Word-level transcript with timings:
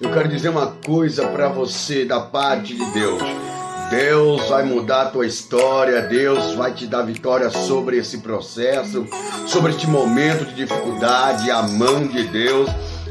Eu 0.00 0.10
quero 0.10 0.28
dizer 0.28 0.48
uma 0.48 0.66
coisa 0.84 1.28
para 1.28 1.48
você 1.48 2.04
da 2.04 2.18
parte 2.18 2.74
de 2.74 2.84
Deus. 2.92 3.22
Deus 3.90 4.48
vai 4.48 4.64
mudar 4.64 5.02
a 5.02 5.06
tua 5.06 5.26
história, 5.26 6.02
Deus 6.02 6.54
vai 6.54 6.72
te 6.72 6.86
dar 6.86 7.02
vitória 7.02 7.48
sobre 7.48 7.98
esse 7.98 8.18
processo, 8.18 9.06
sobre 9.46 9.70
este 9.70 9.86
momento 9.86 10.46
de 10.46 10.54
dificuldade. 10.54 11.48
A 11.50 11.62
mão 11.62 12.06
de 12.08 12.24
Deus 12.24 12.68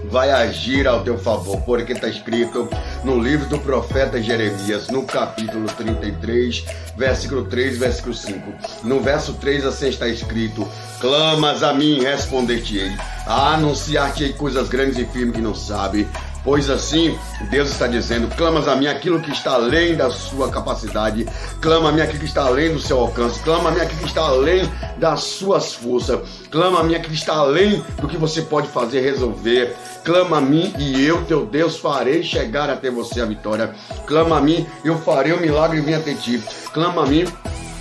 vai 0.09 0.29
agir 0.31 0.85
ao 0.85 1.03
teu 1.03 1.17
favor, 1.17 1.61
porque 1.61 1.93
está 1.93 2.09
escrito 2.09 2.67
no 3.03 3.17
livro 3.17 3.47
do 3.47 3.59
profeta 3.59 4.21
Jeremias, 4.21 4.89
no 4.89 5.03
capítulo 5.03 5.67
33, 5.67 6.65
versículo 6.97 7.45
3, 7.45 7.77
versículo 7.77 8.13
5. 8.13 8.53
No 8.83 8.99
verso 8.99 9.33
3 9.35 9.65
assim 9.65 9.87
está 9.87 10.09
escrito: 10.09 10.67
Clamas 10.99 11.63
a 11.63 11.73
mim, 11.73 12.01
responder-te-ei, 12.01 12.91
anunciar-te-ei 13.25 14.33
coisas 14.33 14.67
grandes 14.67 14.97
e 14.97 15.05
firmes 15.05 15.35
que 15.35 15.41
não 15.41 15.55
sabe. 15.55 16.05
Pois 16.43 16.69
assim, 16.69 17.17
Deus 17.49 17.69
está 17.69 17.87
dizendo: 17.87 18.27
clamas 18.35 18.67
a 18.67 18.75
mim 18.75 18.87
aquilo 18.87 19.21
que 19.21 19.31
está 19.31 19.53
além 19.53 19.95
da 19.95 20.09
sua 20.09 20.49
capacidade, 20.49 21.25
clama 21.61 21.89
a 21.89 21.91
mim 21.91 22.01
aquilo 22.01 22.19
que 22.19 22.25
está 22.25 22.43
além 22.43 22.73
do 22.73 22.79
seu 22.79 22.99
alcance, 22.99 23.39
clama 23.39 23.69
a 23.69 23.71
mim 23.71 23.79
aquilo 23.79 23.99
que 23.99 24.07
está 24.07 24.21
além 24.21 24.69
das 24.97 25.23
suas 25.23 25.73
forças, 25.73 26.19
clama 26.51 26.81
a 26.81 26.83
mim 26.83 26.95
aquilo 26.95 27.13
que 27.13 27.19
está 27.19 27.35
além 27.35 27.81
do 28.01 28.07
que 28.07 28.17
você 28.17 28.41
pode 28.41 28.67
fazer, 28.67 29.01
resolver. 29.01 29.75
Clama 30.03 30.39
a 30.39 30.41
mim 30.41 30.73
e 30.77 31.05
eu, 31.05 31.23
teu 31.23 31.45
Deus, 31.45 31.77
farei 31.77 32.23
chegar 32.23 32.69
até 32.69 32.91
você 32.91 33.21
a 33.21 33.25
vitória. 33.25 33.73
Clama 34.05 34.37
a 34.37 34.41
mim, 34.41 34.67
eu 34.83 34.97
farei 34.97 35.31
o 35.31 35.39
milagre 35.39 35.79
vim 35.79 35.93
até 35.93 36.13
ti. 36.13 36.43
Clama 36.73 37.03
a 37.03 37.05
mim 37.05 37.23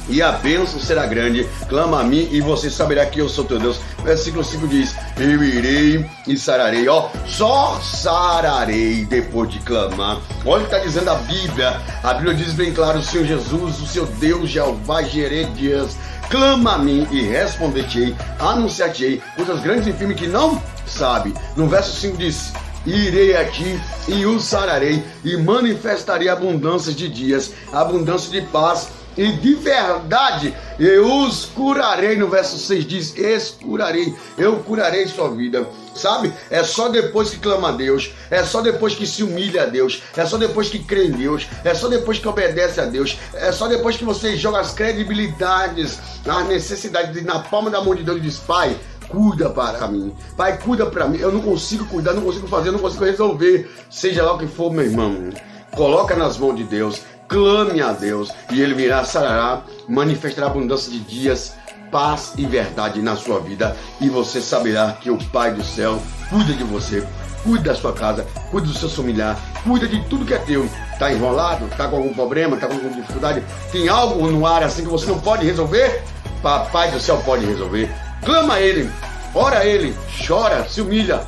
e 0.08 0.20
a 0.20 0.32
bênção 0.32 0.80
será 0.80 1.06
grande. 1.06 1.48
Clama 1.68 2.00
a 2.00 2.04
mim 2.04 2.28
e 2.30 2.40
você 2.40 2.70
saberá 2.70 3.06
que 3.06 3.20
eu 3.20 3.28
sou 3.28 3.44
teu 3.44 3.58
Deus. 3.58 3.80
Versículo 4.04 4.44
5 4.44 4.68
diz: 4.68 4.94
Eu 5.18 5.42
irei 5.42 6.04
e 6.26 6.36
sararei. 6.36 6.88
Ó, 6.88 7.08
só 7.26 7.80
sararei 7.80 9.04
depois 9.04 9.50
de 9.50 9.58
clamar. 9.60 10.20
Olha 10.44 10.64
o 10.64 10.68
que 10.68 10.74
está 10.74 10.78
dizendo 10.78 11.10
a 11.10 11.14
Bíblia. 11.14 11.80
A 12.02 12.14
Bíblia 12.14 12.34
diz 12.34 12.52
bem 12.52 12.72
claro: 12.72 12.98
o 12.98 13.02
Senhor 13.02 13.26
Jesus, 13.26 13.80
o 13.80 13.86
seu 13.86 14.06
Deus, 14.06 14.48
Jeová 14.48 15.02
Jeredias. 15.02 15.96
Clama 16.30 16.74
a 16.74 16.78
mim 16.78 17.06
e 17.10 17.20
responder-te-ei, 17.20 18.16
anunciar-te-ei 18.38 19.20
coisas 19.36 19.60
grandes 19.60 19.86
e 19.86 19.92
firmes 19.92 20.18
que 20.18 20.26
não 20.26 20.62
sabe. 20.86 21.34
No 21.56 21.68
verso 21.68 21.94
5 22.00 22.16
diz: 22.16 22.52
irei 22.86 23.36
aqui 23.36 23.78
e 24.08 24.24
o 24.24 24.40
sararei 24.40 25.04
e 25.24 25.36
manifestarei 25.36 26.28
abundância 26.28 26.92
de 26.92 27.08
dias, 27.08 27.52
abundância 27.72 28.30
de 28.30 28.46
paz 28.48 28.88
e 29.16 29.32
de 29.32 29.54
verdade 29.54 30.54
eu 30.78 31.24
os 31.24 31.44
curarei. 31.46 32.16
No 32.16 32.28
verso 32.28 32.58
6 32.58 32.86
diz: 32.86 33.16
Escurarei, 33.16 34.14
eu 34.38 34.56
curarei 34.60 35.06
sua 35.06 35.30
vida. 35.30 35.66
Sabe? 35.94 36.32
É 36.50 36.64
só 36.64 36.88
depois 36.88 37.30
que 37.30 37.38
clama 37.38 37.68
a 37.68 37.72
Deus, 37.72 38.14
é 38.30 38.42
só 38.42 38.62
depois 38.62 38.94
que 38.94 39.06
se 39.06 39.22
humilha 39.22 39.64
a 39.64 39.66
Deus, 39.66 40.02
é 40.16 40.24
só 40.24 40.38
depois 40.38 40.70
que 40.70 40.78
crê 40.78 41.08
em 41.08 41.12
Deus, 41.12 41.46
é 41.64 41.74
só 41.74 41.86
depois 41.86 42.18
que 42.18 42.26
obedece 42.26 42.80
a 42.80 42.86
Deus, 42.86 43.18
é 43.34 43.52
só 43.52 43.68
depois 43.68 43.98
que 43.98 44.04
você 44.04 44.34
joga 44.34 44.60
as 44.60 44.72
credibilidades, 44.72 45.98
as 46.26 46.48
necessidades 46.48 47.22
na 47.24 47.40
palma 47.40 47.70
da 47.70 47.82
mão 47.82 47.94
de 47.94 48.02
Deus 48.02 48.16
e 48.16 48.20
diz: 48.20 48.38
Pai, 48.38 48.74
cuida 49.08 49.50
para 49.50 49.86
mim. 49.86 50.14
Pai, 50.36 50.58
cuida 50.58 50.86
para 50.86 51.06
mim. 51.06 51.18
Eu 51.18 51.30
não 51.30 51.42
consigo 51.42 51.84
cuidar, 51.84 52.14
não 52.14 52.22
consigo 52.22 52.48
fazer, 52.48 52.70
não 52.70 52.78
consigo 52.78 53.04
resolver. 53.04 53.70
Seja 53.90 54.24
lá 54.24 54.32
o 54.32 54.38
que 54.38 54.46
for, 54.46 54.72
meu 54.72 54.84
irmão. 54.84 55.30
Coloca 55.76 56.14
nas 56.14 56.36
mãos 56.36 56.56
de 56.56 56.64
Deus 56.64 57.00
clame 57.32 57.80
a 57.80 57.92
Deus 57.92 58.30
e 58.50 58.60
ele 58.60 58.74
virá, 58.74 59.02
sarará, 59.04 59.62
manifestará 59.88 60.48
abundância 60.48 60.92
de 60.92 61.00
dias, 61.00 61.54
paz 61.90 62.34
e 62.36 62.44
verdade 62.44 63.00
na 63.00 63.16
sua 63.16 63.40
vida 63.40 63.74
e 64.00 64.08
você 64.10 64.40
saberá 64.40 64.92
que 65.00 65.10
o 65.10 65.16
Pai 65.30 65.54
do 65.54 65.64
céu 65.64 66.00
cuida 66.28 66.52
de 66.52 66.62
você, 66.62 67.06
cuida 67.42 67.72
da 67.72 67.74
sua 67.74 67.94
casa, 67.94 68.26
cuida 68.50 68.66
do 68.66 68.74
seu 68.74 68.90
familiar, 68.90 69.38
cuida 69.64 69.88
de 69.88 70.04
tudo 70.08 70.26
que 70.26 70.34
é 70.34 70.38
teu. 70.38 70.68
Tá 70.98 71.10
enrolado? 71.10 71.66
Tá 71.74 71.88
com 71.88 71.96
algum 71.96 72.12
problema? 72.12 72.56
Tá 72.58 72.66
com 72.66 72.74
alguma 72.74 72.94
dificuldade? 72.94 73.42
Tem 73.72 73.88
algo 73.88 74.30
no 74.30 74.46
ar 74.46 74.62
assim 74.62 74.82
que 74.82 74.90
você 74.90 75.06
não 75.06 75.18
pode 75.18 75.46
resolver? 75.46 76.04
Papai 76.42 76.90
do 76.90 77.00
céu 77.00 77.16
pode 77.24 77.46
resolver. 77.46 77.90
Clama 78.24 78.54
a 78.54 78.60
Ele, 78.60 78.90
ora 79.34 79.60
a 79.60 79.66
Ele, 79.66 79.96
chora, 80.26 80.68
se 80.68 80.82
humilha. 80.82 81.26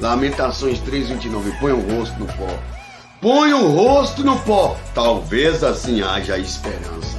Lamentações 0.00 0.80
3,29. 0.80 1.58
Põe 1.60 1.72
o 1.72 1.96
rosto 1.96 2.18
no 2.18 2.26
pó 2.26 2.75
Põe 3.20 3.52
o 3.54 3.68
rosto 3.68 4.22
no 4.22 4.38
pó. 4.40 4.76
Talvez 4.94 5.64
assim 5.64 6.02
haja 6.02 6.38
esperança. 6.38 7.18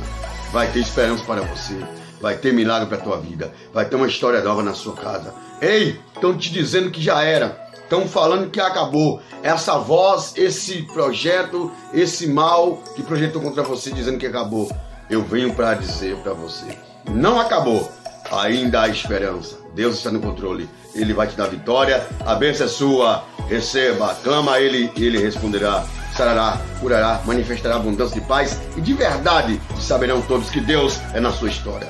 Vai 0.51 0.71
ter 0.71 0.79
esperança 0.79 1.23
para 1.23 1.41
você. 1.41 1.75
Vai 2.21 2.37
ter 2.37 2.53
milagre 2.53 2.87
para 2.87 2.97
tua 2.97 3.17
vida. 3.17 3.51
Vai 3.73 3.85
ter 3.85 3.95
uma 3.95 4.07
história 4.07 4.41
nova 4.41 4.61
na 4.61 4.73
sua 4.73 4.93
casa. 4.93 5.33
Ei, 5.59 5.99
estão 6.13 6.37
te 6.37 6.51
dizendo 6.51 6.91
que 6.91 7.01
já 7.01 7.23
era. 7.23 7.67
Estão 7.73 8.07
falando 8.07 8.51
que 8.51 8.59
acabou. 8.59 9.21
Essa 9.41 9.77
voz, 9.77 10.33
esse 10.35 10.83
projeto, 10.83 11.71
esse 11.93 12.27
mal 12.27 12.83
que 12.95 13.01
projetou 13.01 13.41
contra 13.41 13.63
você 13.63 13.91
dizendo 13.91 14.19
que 14.19 14.27
acabou. 14.27 14.71
Eu 15.09 15.23
venho 15.23 15.53
para 15.55 15.73
dizer 15.73 16.17
para 16.17 16.33
você: 16.33 16.77
não 17.09 17.39
acabou. 17.39 17.91
Ainda 18.31 18.81
há 18.81 18.87
esperança. 18.89 19.57
Deus 19.73 19.97
está 19.97 20.11
no 20.11 20.19
controle. 20.19 20.69
Ele 20.97 21.13
vai 21.13 21.27
te 21.27 21.35
dar 21.35 21.47
vitória. 21.47 22.05
A 22.25 22.35
bênção 22.35 22.65
é 22.65 22.69
sua 22.69 23.23
receba, 23.47 24.15
clama 24.23 24.53
a 24.53 24.61
Ele 24.61 24.91
e 24.95 25.05
Ele 25.05 25.19
responderá, 25.19 25.85
sarará, 26.15 26.59
curará, 26.79 27.21
manifestará 27.25 27.75
abundância 27.75 28.19
de 28.19 28.27
paz 28.27 28.59
e 28.75 28.81
de 28.81 28.93
verdade 28.93 29.61
saberão 29.79 30.21
todos 30.21 30.49
que 30.49 30.59
Deus 30.59 30.99
é 31.13 31.19
na 31.19 31.31
sua 31.31 31.49
história. 31.49 31.87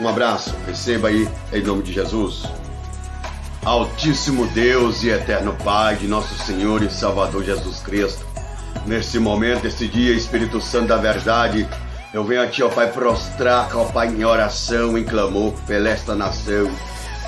Um 0.00 0.06
abraço, 0.06 0.54
receba 0.66 1.08
aí 1.08 1.28
em 1.52 1.62
nome 1.62 1.82
de 1.82 1.92
Jesus. 1.92 2.44
Altíssimo 3.64 4.46
Deus 4.48 5.02
e 5.02 5.10
eterno 5.10 5.56
Pai 5.64 5.96
de 5.96 6.06
nosso 6.06 6.34
Senhor 6.44 6.82
e 6.82 6.90
Salvador 6.90 7.42
Jesus 7.42 7.80
Cristo, 7.80 8.24
nesse 8.86 9.18
momento, 9.18 9.66
esse 9.66 9.88
dia, 9.88 10.14
Espírito 10.14 10.60
Santo 10.60 10.88
da 10.88 10.96
verdade, 10.96 11.68
eu 12.14 12.24
venho 12.24 12.42
a 12.42 12.46
Ti, 12.46 12.62
ó 12.62 12.68
Pai, 12.68 12.90
prostrar, 12.90 13.68
ó 13.76 13.84
Pai, 13.84 14.08
em 14.08 14.24
oração, 14.24 14.96
em 14.96 15.04
clamor, 15.04 15.52
pela 15.66 15.88
esta 15.88 16.14
nação, 16.14 16.70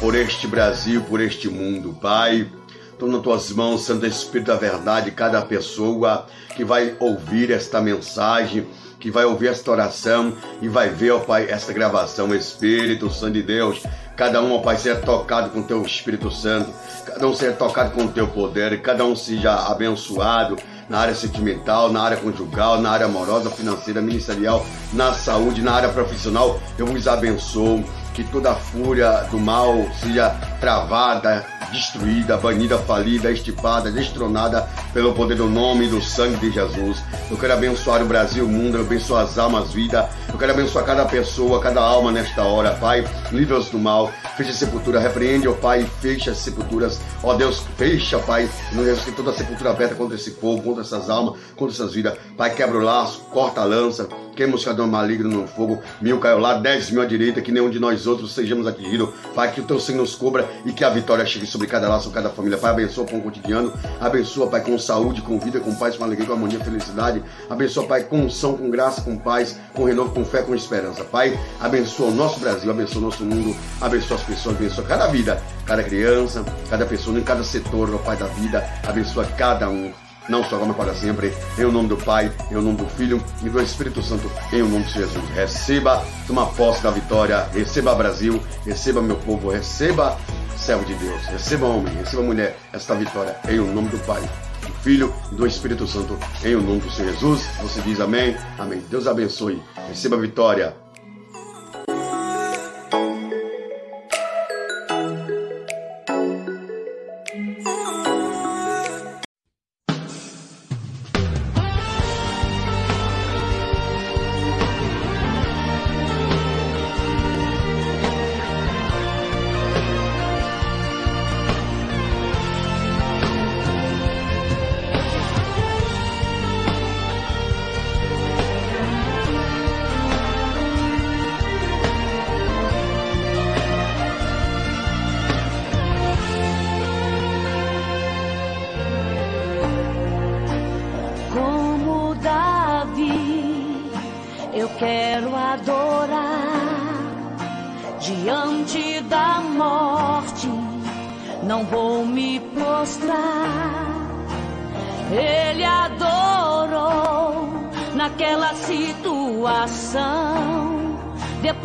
por 0.01 0.15
este 0.15 0.47
Brasil, 0.47 1.03
por 1.03 1.21
este 1.21 1.49
mundo, 1.49 1.95
Pai. 2.01 2.51
Estou 2.91 3.09
nas 3.09 3.21
tuas 3.21 3.53
mãos, 3.53 3.83
Santo 3.83 4.07
Espírito 4.07 4.47
da 4.47 4.57
Verdade, 4.57 5.11
cada 5.11 5.43
pessoa 5.43 6.27
que 6.57 6.65
vai 6.65 6.97
ouvir 6.99 7.51
esta 7.51 7.81
mensagem, 7.83 8.67
que 8.99 9.11
vai 9.11 9.27
ouvir 9.27 9.49
esta 9.49 9.71
oração 9.71 10.33
e 10.61 10.69
vai 10.69 10.89
ver, 10.89 11.11
ó 11.11 11.19
Pai, 11.21 11.47
esta 11.51 11.73
gravação, 11.73 12.35
Espírito 12.35 13.11
Santo 13.11 13.35
de 13.35 13.43
Deus. 13.43 13.83
Cada 14.17 14.43
um, 14.43 14.55
ó 14.55 14.59
Pai, 14.61 14.79
seja 14.79 14.97
tocado 14.97 15.51
com 15.51 15.63
teu 15.63 15.83
Espírito 15.83 16.31
Santo, 16.31 16.71
cada 17.07 17.27
um 17.27 17.35
seja 17.35 17.53
tocado 17.53 17.91
com 17.91 18.09
teu 18.09 18.27
poder, 18.27 18.81
cada 18.81 19.05
um 19.05 19.15
seja 19.15 19.55
abençoado 19.71 20.57
na 20.89 20.99
área 20.99 21.15
sentimental, 21.15 21.93
na 21.93 22.03
área 22.03 22.17
conjugal, 22.17 22.81
na 22.81 22.91
área 22.91 23.07
amorosa, 23.07 23.51
financeira, 23.51 24.01
ministerial, 24.01 24.67
na 24.93 25.13
saúde, 25.13 25.63
na 25.63 25.73
área 25.73 25.89
profissional. 25.91 26.61
Eu 26.77 26.87
vos 26.87 27.07
abençoo 27.07 27.85
que 28.23 28.31
toda 28.31 28.51
a 28.51 28.55
fúria 28.55 29.27
do 29.31 29.39
mal 29.39 29.89
seja 29.99 30.29
travada, 30.61 31.47
destruída, 31.73 32.37
banida, 32.37 32.77
falida, 32.77 33.33
estipada, 33.33 33.91
destronada 33.91 34.69
pelo 34.93 35.15
poder 35.15 35.37
do 35.37 35.49
nome 35.49 35.87
e 35.87 35.89
do 35.89 36.03
sangue 36.03 36.37
de 36.37 36.51
Jesus. 36.51 37.03
Eu 37.31 37.39
quero 37.39 37.55
abençoar 37.55 38.03
o 38.03 38.07
Brasil, 38.07 38.45
o 38.45 38.49
mundo, 38.49 38.77
eu 38.77 38.83
abençoar 38.83 39.25
as 39.25 39.39
almas, 39.39 39.73
vida. 39.73 40.11
Eu 40.31 40.39
quero 40.39 40.53
abençoar 40.53 40.85
cada 40.85 41.07
pessoa, 41.07 41.61
cada 41.61 41.81
alma 41.81 42.13
nesta 42.13 42.43
hora, 42.43 42.73
Pai. 42.75 43.05
Livra-os 43.33 43.71
do 43.71 43.79
mal, 43.79 44.13
fecha 44.37 44.51
a 44.51 44.55
sepultura, 44.55 45.01
repreende, 45.01 45.49
ó 45.49 45.53
Pai, 45.55 45.89
fecha 46.01 46.33
as 46.33 46.39
sepulturas. 46.39 47.01
Ó 47.23 47.35
Deus, 47.35 47.63
fecha, 47.77 48.19
Pai, 48.19 48.49
Deus, 48.73 49.01
que 49.01 49.13
toda 49.13 49.31
a 49.31 49.35
sepultura 49.35 49.71
aberta 49.71 49.95
contra 49.95 50.17
esse 50.17 50.33
povo, 50.33 50.63
contra 50.63 50.83
essas 50.83 51.09
almas, 51.09 51.41
contra 51.57 51.75
essas 51.75 51.95
vidas. 51.95 52.19
Pai, 52.37 52.55
quebra 52.55 52.77
o 52.77 52.83
laço, 52.83 53.21
corta 53.33 53.61
a 53.61 53.65
lança, 53.65 54.09
queima 54.37 54.57
os 54.57 54.65
cadão 54.65 54.87
maligno 54.87 55.29
no 55.29 55.47
fogo. 55.47 55.81
Mil 56.01 56.19
caiu 56.19 56.39
lá, 56.39 56.55
dez 56.55 56.91
mil 56.91 57.03
à 57.03 57.07
direita, 57.07 57.41
que 57.41 57.53
nenhum 57.53 57.71
de 57.71 57.79
nós 57.79 58.07
outros 58.11 58.35
sejamos 58.35 58.67
atingidos. 58.67 59.11
Pai, 59.35 59.53
que 59.53 59.61
o 59.61 59.65
teu 59.65 59.81
Senhor 59.81 60.01
nos 60.01 60.15
cubra 60.15 60.49
e 60.65 60.73
que 60.73 60.85
a 60.85 60.91
vitória 60.91 61.25
chegue 61.25 61.47
sobre 61.47 61.67
cada 61.67 61.89
laço, 61.89 62.11
cada 62.11 62.29
família. 62.29 62.59
Pai, 62.59 62.71
abençoa 62.71 63.05
o 63.05 63.07
pão 63.07 63.21
cotidiano, 63.21 63.73
abençoa, 64.01 64.49
Pai, 64.49 64.63
com 64.63 64.79
saúde, 64.79 65.23
com 65.23 65.39
vida, 65.39 65.61
com 65.61 65.75
paz, 65.75 65.97
com 65.97 66.05
alegria, 66.05 66.27
com 66.27 66.35
harmonia, 66.35 66.61
felicidade. 66.61 67.23
Abençoa, 67.49 67.87
Pai, 67.87 68.05
com 68.05 68.21
unção, 68.21 68.57
com 68.57 68.69
graça, 68.69 69.01
com 69.01 69.17
paz, 69.17 69.59
com 69.73 69.85
renovo, 69.85 70.13
com 70.13 70.25
fé, 70.25 70.43
com 70.43 70.55
esperança. 70.55 71.05
Pai, 71.05 71.39
abençoa 71.61 72.09
o 72.09 72.15
nosso 72.15 72.41
Brasil, 72.41 72.71
abençoa 72.71 72.99
o 72.99 73.05
nosso 73.05 73.25
mundo, 73.25 73.57
abençoa 73.81 74.17
as 74.17 74.23
pessoas, 74.25 74.57
abençoa 74.57 74.85
cada 74.85 75.07
vida, 75.07 75.43
cada 75.65 75.83
criança, 75.83 76.45
cada 76.69 76.85
pessoa, 76.85 77.19
em 77.19 77.23
cada 77.23 77.45
setor, 77.45 77.95
ó 77.95 77.99
Pai 77.99 78.17
da 78.17 78.27
vida, 78.27 78.65
abençoa 78.87 79.25
cada 79.25 79.69
um 79.69 79.93
não 80.31 80.45
só 80.45 80.57
agora, 80.57 80.69
mas 80.69 80.77
para 80.77 80.95
sempre. 80.95 81.35
Em 81.59 81.65
o 81.65 81.73
nome 81.73 81.89
do 81.89 81.97
Pai, 81.97 82.33
em 82.51 82.55
o 82.55 82.63
nome 82.63 82.79
do 82.79 82.87
Filho 82.87 83.23
e 83.43 83.49
do 83.49 83.61
Espírito 83.61 84.03
Santo, 84.03 84.31
em 84.53 84.63
o 84.63 84.69
nome 84.69 84.85
de 84.85 84.93
Jesus. 84.93 85.29
Receba, 85.31 86.03
toma 86.27 86.47
posse 86.47 86.83
da 86.83 86.91
vitória, 86.91 87.49
receba 87.53 87.95
Brasil, 87.95 88.41
receba 88.65 89.03
meu 89.03 89.17
povo, 89.17 89.51
receba 89.51 90.17
servo 90.57 90.85
de 90.85 90.95
Deus, 90.95 91.25
receba 91.27 91.67
homem, 91.67 91.93
receba 91.95 92.23
mulher, 92.23 92.57
esta 92.73 92.95
vitória 92.95 93.37
em 93.49 93.59
o 93.59 93.67
nome 93.67 93.89
do 93.89 93.99
Pai, 94.01 94.21
do 94.21 94.73
Filho 94.83 95.13
e 95.33 95.35
do 95.35 95.47
Espírito 95.47 95.87
Santo, 95.87 96.17
em 96.45 96.55
o 96.55 96.61
nome 96.61 96.81
do 96.81 96.91
Senhor 96.91 97.13
Jesus. 97.13 97.43
Você 97.63 97.81
diz 97.81 98.01
amém, 98.01 98.37
amém. 98.59 98.83
Deus 98.89 99.07
abençoe, 99.07 99.61
receba 99.89 100.17
a 100.17 100.21
vitória. 100.21 100.90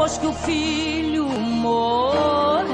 depois 0.05 0.17
que 0.19 0.27
o 0.27 0.33
filho 0.33 1.27
morreu. 1.27 2.65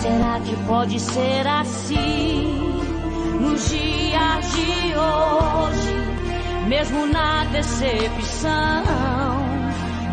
Será 0.00 0.40
que 0.40 0.56
pode 0.66 0.98
ser 0.98 1.46
assim 1.46 2.58
nos 3.38 3.68
dias 3.68 4.52
de 4.52 4.94
hoje, 4.96 6.68
mesmo 6.68 7.06
na 7.06 7.44
decepção? 7.44 8.84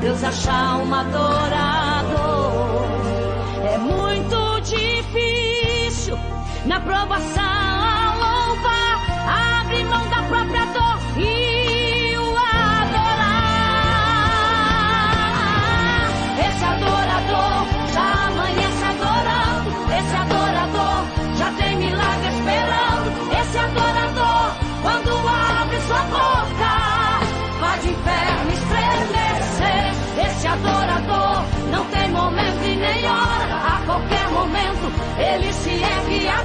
Deus 0.01 0.21
achar 0.21 0.77
um 0.79 0.93
adorador 0.93 2.83
é 3.63 3.77
muito 3.77 4.59
difícil 4.61 6.19
na 6.65 6.81
provação. 6.81 7.62
ele 35.17 35.53
se 35.53 35.69
ergue 35.69 36.27
a 36.27 36.42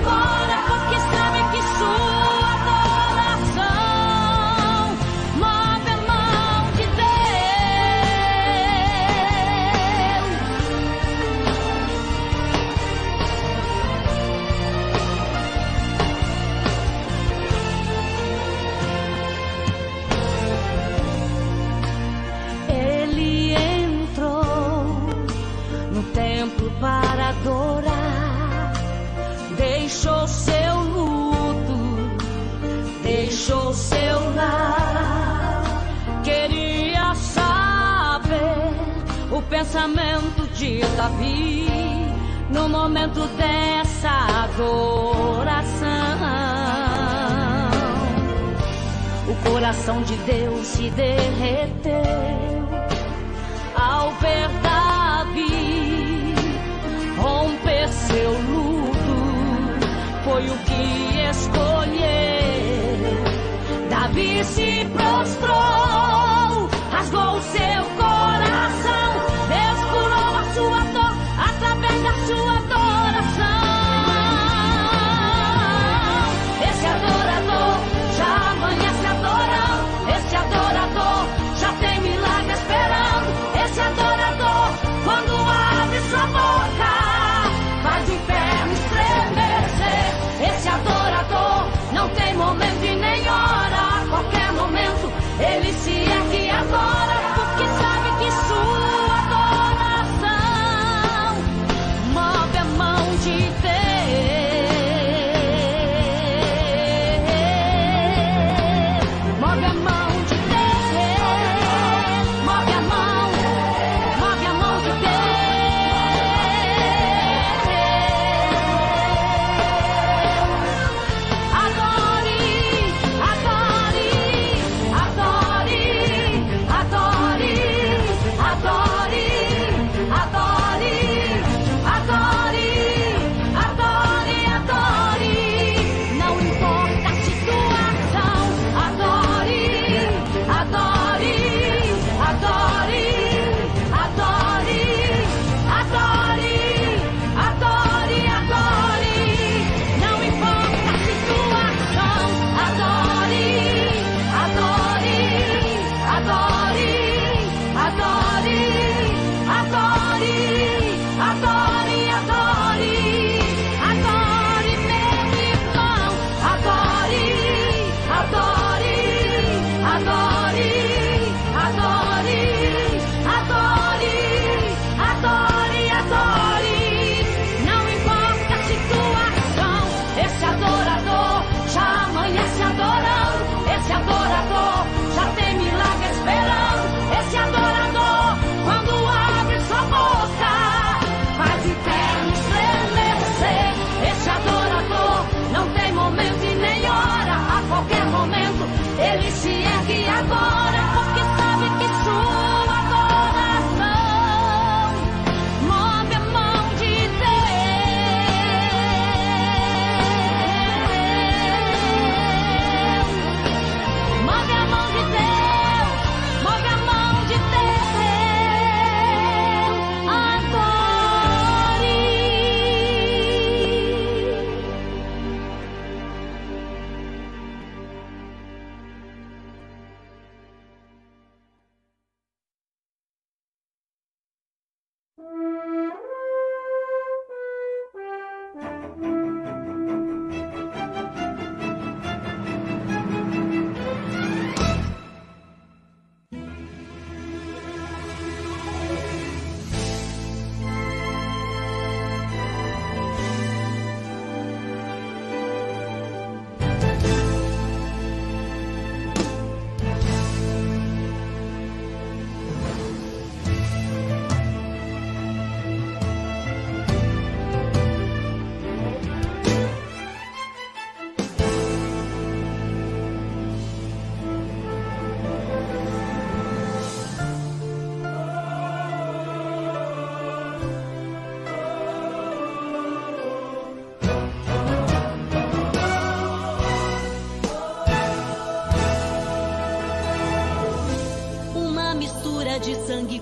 de 40.59 40.81
Davi 40.97 41.69
no 42.51 42.69
momento 42.69 43.25
dessa 43.37 44.11
adoração. 44.45 45.89
O 49.29 49.35
coração 49.49 50.03
de 50.03 50.17
Deus 50.17 50.67
se 50.67 50.91
derreteu 50.91 51.95
ao 53.77 54.11
ver 54.15 54.49
Davi 54.61 56.35
romper 57.17 57.89
seu 57.89 58.33
luto. 58.33 59.17
Foi 60.25 60.45
o 60.51 60.59
que 60.59 61.21
escolheu. 61.31 61.69
Davi 63.89 64.45
se 64.45 64.85
prostrou, 64.93 66.69
rasgou 66.91 67.41
seu 67.43 67.85
corpo. 67.97 68.08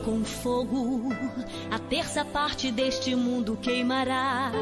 Com 0.07 0.25
fogo, 0.25 1.09
a 1.69 1.81
terça 1.81 2.25
parte 2.25 2.71
deste 2.71 3.17
mundo 3.17 3.59
queimará. 3.61 4.53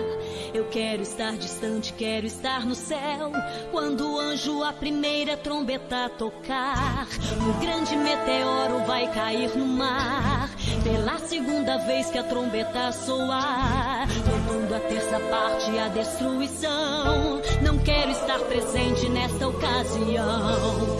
Eu 0.54 0.64
quero 0.70 1.02
estar 1.02 1.36
distante, 1.36 1.92
quero 1.92 2.24
estar 2.24 2.64
no 2.64 2.74
céu. 2.74 3.30
Quando 3.70 4.10
o 4.10 4.18
anjo 4.18 4.64
a 4.64 4.72
primeira 4.72 5.36
trombeta 5.36 6.08
tocar, 6.08 7.06
o 7.46 7.60
grande 7.60 7.94
meteoro 7.94 8.86
vai 8.86 9.06
cair 9.12 9.54
no 9.54 9.66
mar. 9.66 10.48
Pela 10.82 11.18
segunda 11.18 11.76
vez 11.76 12.08
que 12.08 12.16
a 12.16 12.24
trombeta 12.24 12.90
soar, 12.92 14.08
levando 14.08 14.74
a 14.74 14.80
terça 14.80 15.20
parte 15.20 15.78
à 15.78 15.88
destruição. 15.88 17.42
Não 17.60 17.76
quero 17.80 18.12
estar 18.12 18.38
presente 18.38 19.10
nesta 19.10 19.46
ocasião. 19.46 20.93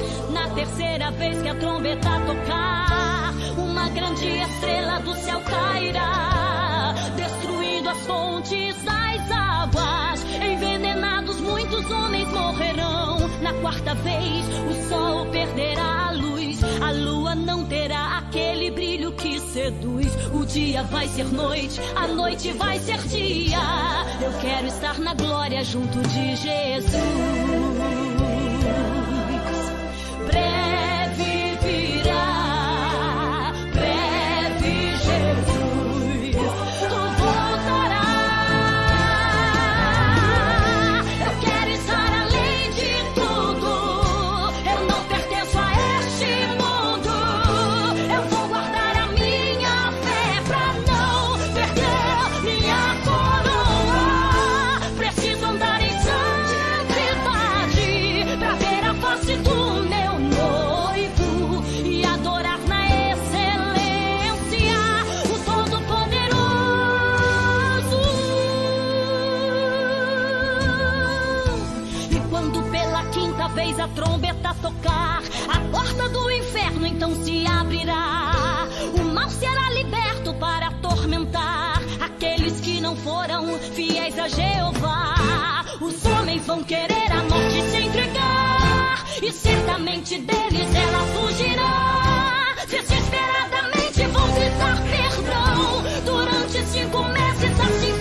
Terceira 0.55 1.11
vez 1.11 1.43
que 1.43 1.49
a 1.49 1.55
trombeta 1.57 2.11
tocar, 2.27 3.35
uma 3.59 3.89
grande 3.89 4.27
estrela 4.27 5.01
do 5.01 5.13
céu 5.17 5.41
cairá, 5.41 6.95
destruindo 7.17 7.89
as 7.89 7.99
fontes 8.07 8.77
das 8.85 9.31
águas. 9.33 10.25
Envenenados, 10.41 11.41
muitos 11.41 11.91
homens 11.91 12.29
morrerão. 12.31 13.29
Na 13.43 13.53
quarta 13.55 13.95
vez, 13.97 14.47
o 14.71 14.89
sol 14.89 15.27
perderá 15.27 16.07
a 16.07 16.13
luz, 16.13 16.61
a 16.81 16.93
lua 16.93 17.35
não 17.35 17.65
terá 17.65 18.19
aquele 18.19 18.71
brilho 18.71 19.11
que 19.13 19.41
seduz. 19.41 20.07
O 20.33 20.47
dia 20.47 20.85
vai 20.85 21.09
ser 21.09 21.27
noite, 21.33 21.81
a 21.97 22.07
noite 22.07 22.53
vai 22.53 22.79
ser 22.79 22.99
dia. 23.09 23.59
Eu 24.23 24.33
quero 24.41 24.69
estar 24.69 25.01
na 25.01 25.15
glória 25.15 25.65
junto 25.65 25.99
de 26.09 26.37
Jesus. 26.37 28.14
Atormentar 81.05 81.83
aqueles 82.01 82.61
que 82.61 82.81
não 82.81 82.97
foram 82.97 83.59
fiéis 83.75 84.19
a 84.19 84.27
Jeová. 84.27 85.65
Os 85.81 86.05
homens 86.07 86.47
vão 86.47 86.65
querer 86.65 87.13
a 87.13 87.23
morte 87.25 87.63
se 87.71 87.77
entregar, 87.77 89.05
e 89.23 89.31
certamente 89.31 90.19
deles 90.19 90.75
ela 90.75 91.07
fugirá. 91.09 92.55
Desesperadamente 92.69 94.03
vão 94.13 94.33
gritar 94.33 94.83
perdão, 94.83 95.83
durante 96.07 96.67
cinco 96.69 97.03
meses 97.05 97.61
assim 97.61 97.94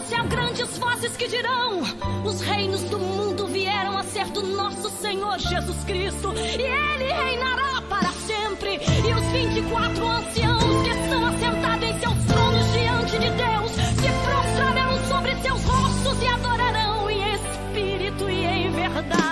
céu 0.00 0.24
grandes 0.24 0.78
vozes 0.78 1.16
que 1.16 1.28
dirão: 1.28 1.82
Os 2.24 2.40
reinos 2.40 2.82
do 2.84 2.98
mundo 2.98 3.46
vieram 3.46 3.96
a 3.96 4.04
ser 4.04 4.26
do 4.26 4.42
nosso 4.42 4.90
Senhor 4.90 5.38
Jesus 5.38 5.84
Cristo, 5.84 6.32
e 6.34 6.62
ele 6.62 7.12
reinará 7.12 7.82
para 7.88 8.12
sempre. 8.12 8.76
E 8.76 9.12
os 9.12 9.26
24 9.32 10.06
anciãos 10.06 10.82
que 10.82 10.90
estão 10.90 11.26
assentados 11.26 11.88
em 11.88 12.00
seus 12.00 12.24
tronos 12.24 12.72
diante 12.72 13.18
de 13.18 13.30
Deus 13.30 13.70
se 13.72 14.10
prostrarão 14.24 15.08
sobre 15.08 15.34
seus 15.36 15.64
rostos 15.64 16.22
e 16.22 16.26
adorarão 16.26 17.10
em 17.10 17.34
espírito 17.34 18.30
e 18.30 18.44
em 18.44 18.70
verdade. 18.70 19.27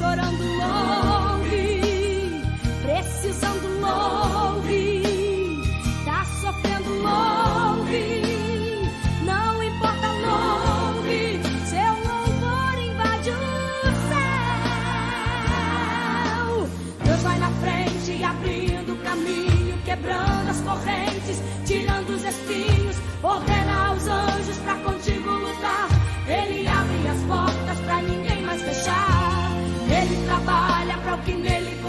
chorando. 0.00 0.44
Oh. 0.62 0.89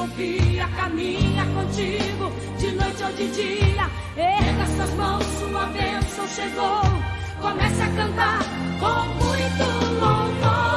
confia, 0.02 0.68
caminha 0.76 1.46
contigo, 1.46 2.32
de 2.58 2.72
noite 2.72 3.04
ou 3.04 3.12
de 3.14 3.28
dia. 3.32 3.90
Erga 4.18 4.66
suas 4.76 4.90
mãos, 4.96 5.24
sua 5.40 5.66
bênção 5.68 6.28
chegou. 6.28 6.82
Comece 7.40 7.82
a 7.84 7.88
cantar 7.88 8.40
com 8.80 9.24
muito 9.24 10.00
louvor. 10.00 10.71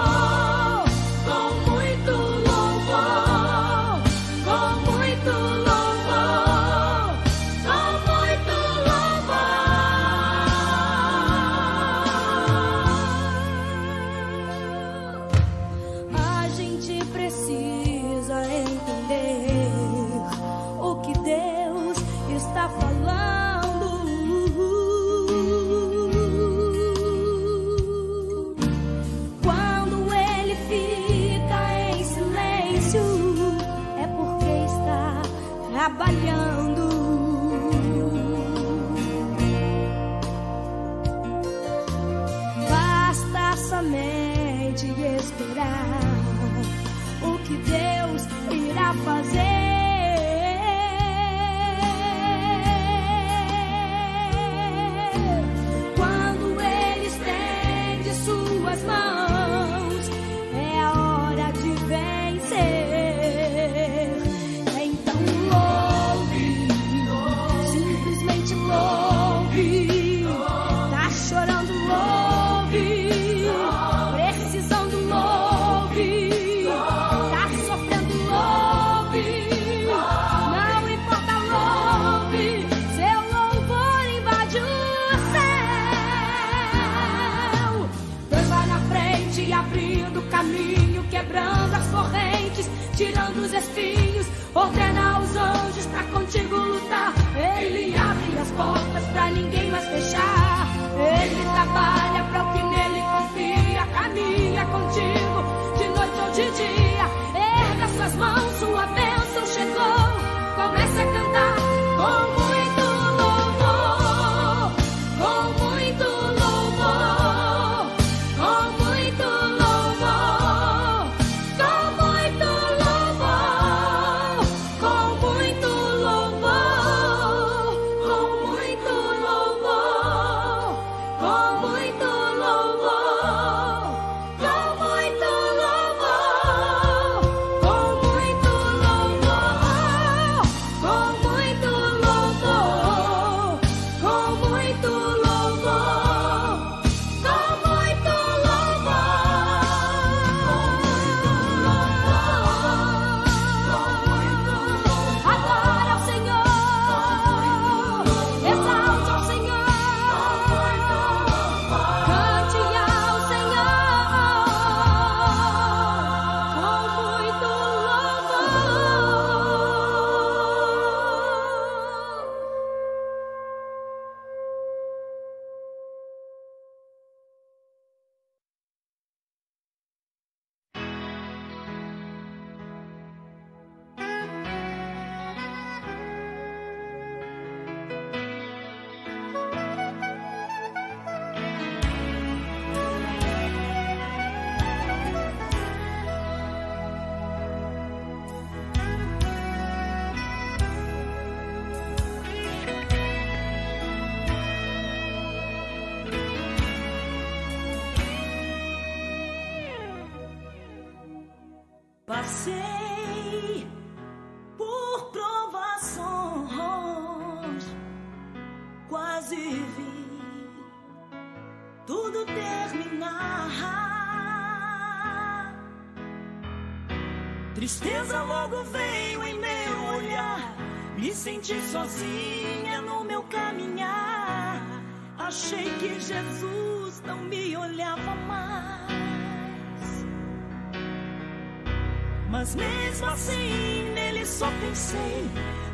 Mesmo 242.95 243.07
assim, 243.09 243.93
nele 243.93 244.25
só 244.25 244.49
pensei. 244.61 245.29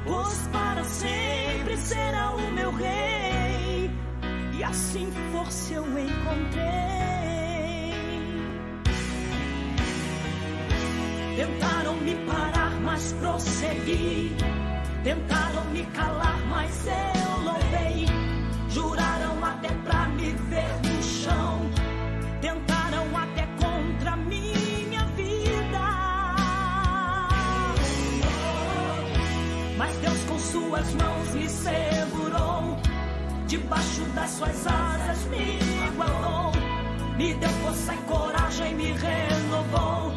Pois 0.07 0.49
para 0.51 0.83
sempre 0.85 1.77
será 1.77 2.31
o 2.31 2.51
meu 2.53 2.71
rei. 2.73 3.91
E 4.55 4.65
assim 4.65 5.13
força 5.31 5.75
eu 5.75 5.85
encontrei. 5.85 6.65
Tentaram 11.37 11.97
me 11.97 12.15
parar, 12.27 12.81
mas 12.81 13.13
prossegui. 13.13 14.35
Tentaram 15.05 15.65
me 15.73 15.85
calar, 15.87 16.41
mas 16.49 16.87
eu 16.87 17.45
louvei. 17.45 18.07
Juraram 18.71 19.45
até 19.45 19.69
pra 19.69 20.09
me 20.09 20.33
ver 20.49 20.89
suas 30.81 30.95
mãos 30.95 31.35
me 31.35 31.49
segurou. 31.49 32.77
Debaixo 33.47 34.03
das 34.14 34.31
suas 34.31 34.66
asas 34.66 35.25
me 35.27 35.59
igualou. 35.88 36.53
Me 37.16 37.35
deu 37.35 37.51
força 37.51 37.95
e 37.95 37.99
coragem, 37.99 38.75
me 38.75 38.93
renovou. 38.93 40.12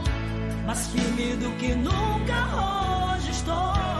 Mais 0.66 0.88
firme 0.88 1.36
do 1.36 1.52
que 1.58 1.76
nunca 1.76 3.16
hoje 3.16 3.32
estou. 3.32 3.93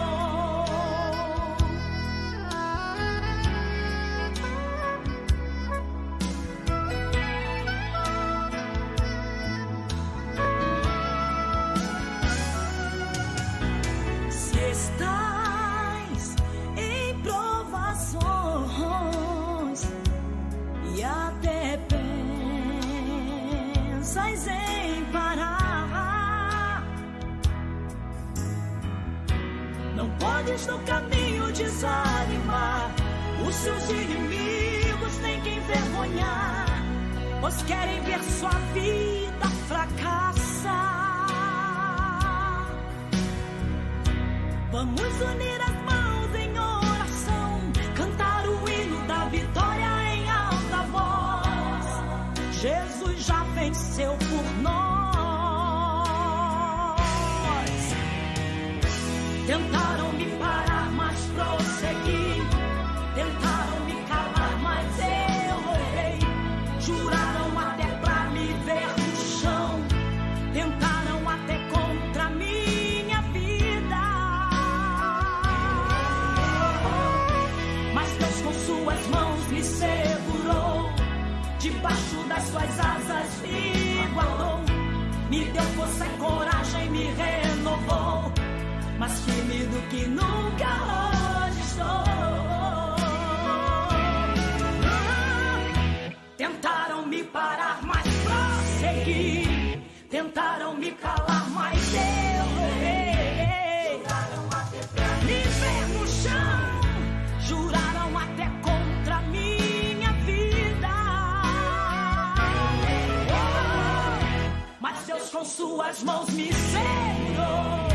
Suas 115.94 116.04
mãos 116.04 116.30
me 116.30 116.52
segurou. 116.52 117.88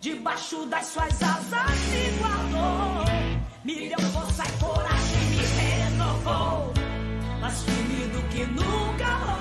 Debaixo 0.00 0.66
das 0.66 0.86
suas 0.86 1.22
asas 1.22 1.78
me 1.92 2.18
guardou. 2.18 3.04
Me 3.64 3.88
deu 3.88 4.00
força 4.10 4.42
e 4.44 4.64
coragem, 4.64 5.24
me 5.30 5.44
renovou. 5.46 6.72
Mais 7.40 7.62
firme 7.62 8.08
do 8.08 8.22
que 8.28 8.44
nunca 8.46 9.39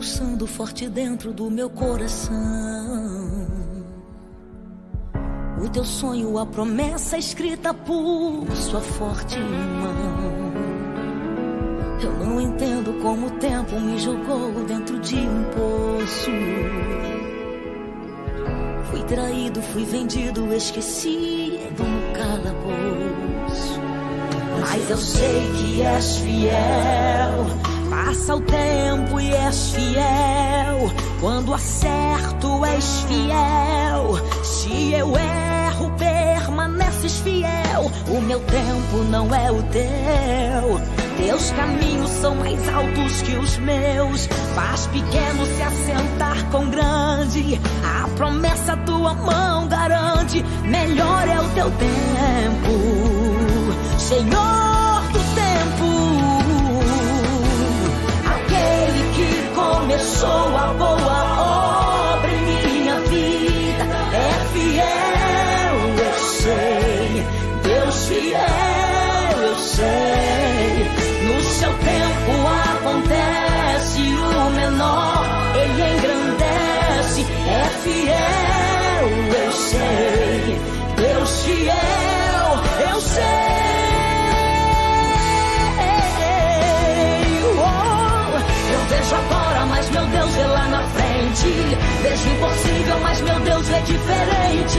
pulsando 0.00 0.46
forte 0.46 0.88
dentro 0.88 1.30
do 1.30 1.50
meu 1.50 1.68
coração. 1.68 2.34
O 5.62 5.68
teu 5.68 5.84
sonho, 5.84 6.38
a 6.38 6.46
promessa 6.46 7.18
escrita 7.18 7.74
por 7.74 8.46
sua 8.56 8.80
forte 8.80 9.38
mão. 9.38 10.52
Eu 12.02 12.12
não 12.14 12.40
entendo 12.40 12.98
como 13.02 13.26
o 13.26 13.30
tempo 13.32 13.78
me 13.78 13.98
jogou 13.98 14.64
dentro 14.66 14.98
de 15.00 15.16
um 15.16 15.44
poço. 15.44 16.30
Fui 18.90 19.02
traído, 19.02 19.60
fui 19.60 19.84
vendido, 19.84 20.50
esquecido 20.54 21.84
no 21.84 22.14
calabouço. 22.14 23.78
Mas 24.62 24.88
eu 24.88 24.96
sei 24.96 25.50
que 25.58 25.82
és 25.82 26.16
fiel. 26.16 27.69
Passa 28.02 28.34
o 28.34 28.40
tempo 28.40 29.20
e 29.20 29.30
és 29.30 29.72
fiel. 29.72 30.90
Quando 31.20 31.52
acerto, 31.52 32.64
és 32.64 33.04
fiel. 33.06 34.18
Se 34.42 34.92
eu 34.94 35.12
erro, 35.18 35.90
permaneces 35.98 37.20
fiel. 37.20 37.92
O 38.08 38.20
meu 38.22 38.40
tempo 38.40 39.04
não 39.10 39.34
é 39.34 39.52
o 39.52 39.62
teu. 39.64 40.80
Teus 41.18 41.50
caminhos 41.50 42.10
são 42.10 42.36
mais 42.36 42.68
altos 42.70 43.20
que 43.20 43.36
os 43.36 43.58
meus. 43.58 44.26
Faz 44.54 44.86
pequeno 44.86 45.44
se 45.44 45.62
assentar 45.62 46.50
com 46.50 46.70
grande. 46.70 47.60
A 47.84 48.08
promessa 48.16 48.78
tua 48.78 49.12
mão 49.12 49.68
garante. 49.68 50.42
Melhor 50.64 51.28
é 51.28 51.38
o 51.38 51.48
teu 51.50 51.70
tempo, 51.72 52.70
Senhor 53.98 54.69
frente. 91.30 91.78
Vejo 92.02 92.28
impossível, 92.28 93.00
mas 93.00 93.20
meu 93.20 93.38
Deus 93.40 93.68
é 93.70 93.80
diferente. 93.80 94.78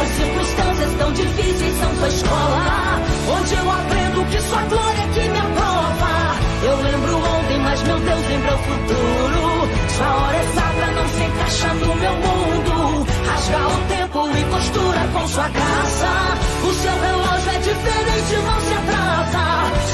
As 0.00 0.08
circunstâncias 0.08 0.92
tão 0.98 1.12
difíceis 1.12 1.78
são 1.78 1.94
sua 1.96 2.08
escola, 2.08 3.00
onde 3.28 3.54
eu 3.54 3.70
aprendo 3.70 4.24
que 4.30 4.40
sua 4.42 4.62
glória 4.62 5.00
é 5.00 5.08
que 5.08 5.28
me 5.28 5.38
aprova. 5.38 6.36
Eu 6.62 6.76
lembro 6.82 7.16
ontem, 7.16 7.58
mas 7.60 7.82
meu 7.82 7.98
Deus 7.98 8.28
lembra 8.28 8.54
o 8.54 8.58
futuro. 8.58 9.68
Sua 9.96 10.06
hora 10.06 10.42
exata 10.42 10.86
não 10.94 11.08
se 11.08 11.22
encaixa 11.22 11.72
no 11.74 11.94
meu 11.96 12.12
mundo. 12.12 13.06
Rasga 13.26 13.58
o 13.58 13.80
tempo 13.88 14.30
e 14.36 14.44
costura 14.44 15.08
com 15.12 15.26
sua 15.28 15.48
graça. 15.48 16.38
O 16.62 16.72
seu 16.74 17.00
relógio 17.00 17.50
é 17.50 17.58
diferente, 17.58 18.36
não 18.44 18.60
se 18.60 18.74
atrasa. 18.74 19.40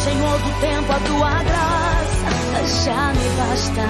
Senhor 0.04 0.38
do 0.38 0.50
tempo, 0.60 0.92
a 0.92 1.00
tua 1.00 1.42
graça 1.42 2.26
já 2.84 3.12
me 3.12 3.28
basta. 3.36 3.86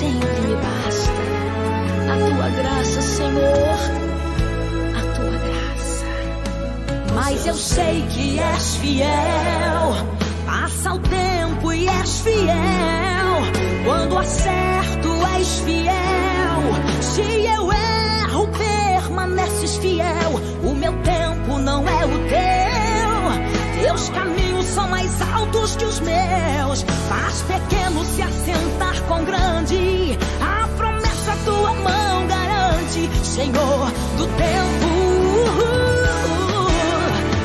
Sempre 0.00 0.40
me 0.40 0.56
basta. 0.56 1.22
A 2.08 2.16
tua 2.16 2.48
graça, 2.48 3.02
Senhor. 3.02 3.78
A 4.96 5.02
tua 5.14 5.36
graça. 5.46 6.06
Mas 7.14 7.46
eu 7.46 7.54
sei 7.54 8.06
que 8.08 8.38
és 8.38 8.76
fiel. 8.76 9.94
Passa 10.46 10.94
o 10.94 10.98
tempo 11.00 11.70
e 11.70 11.86
és 11.86 12.20
fiel. 12.22 13.28
Quando 13.84 14.18
acerto, 14.18 15.10
és 15.36 15.58
fiel. 15.66 15.92
Se 17.02 17.20
eu 17.20 17.70
erro, 17.70 18.48
permaneces 18.56 19.76
fiel. 19.76 20.40
O 20.64 20.74
meu 20.76 20.94
tempo 21.02 21.58
não 21.58 21.86
é 21.86 22.06
o 22.06 22.28
teu. 22.30 22.59
Teus 23.90 24.08
caminhos 24.10 24.66
são 24.66 24.86
mais 24.88 25.20
altos 25.20 25.74
que 25.74 25.84
os 25.84 25.98
meus. 25.98 26.82
Faz 27.08 27.42
pequeno 27.42 28.04
se 28.04 28.22
assentar 28.22 29.02
com 29.08 29.24
grande. 29.24 30.16
A 30.40 30.68
promessa 30.76 31.36
tua 31.44 31.74
mão 31.74 32.26
garante, 32.28 33.10
Senhor 33.24 33.90
do 34.16 34.26
tempo. 34.36 34.90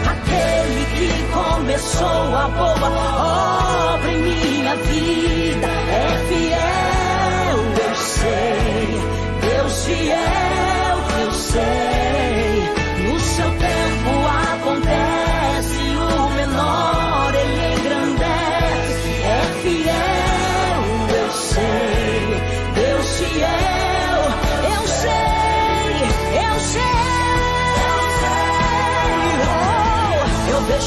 Aquele 0.08 0.86
que 0.93 1.34
começou 1.34 2.36
a 2.36 2.47
boa 2.47 3.95
obra 3.95 4.12
em 4.12 4.21
minha 4.21 4.75
vida 4.75 5.67
é 5.67 6.27
fiel, 6.29 7.58
eu 7.89 7.95
sei. 7.95 9.01
Deus 9.41 9.86
fiel, 9.86 11.23
eu 11.23 11.31
sei. 11.34 12.24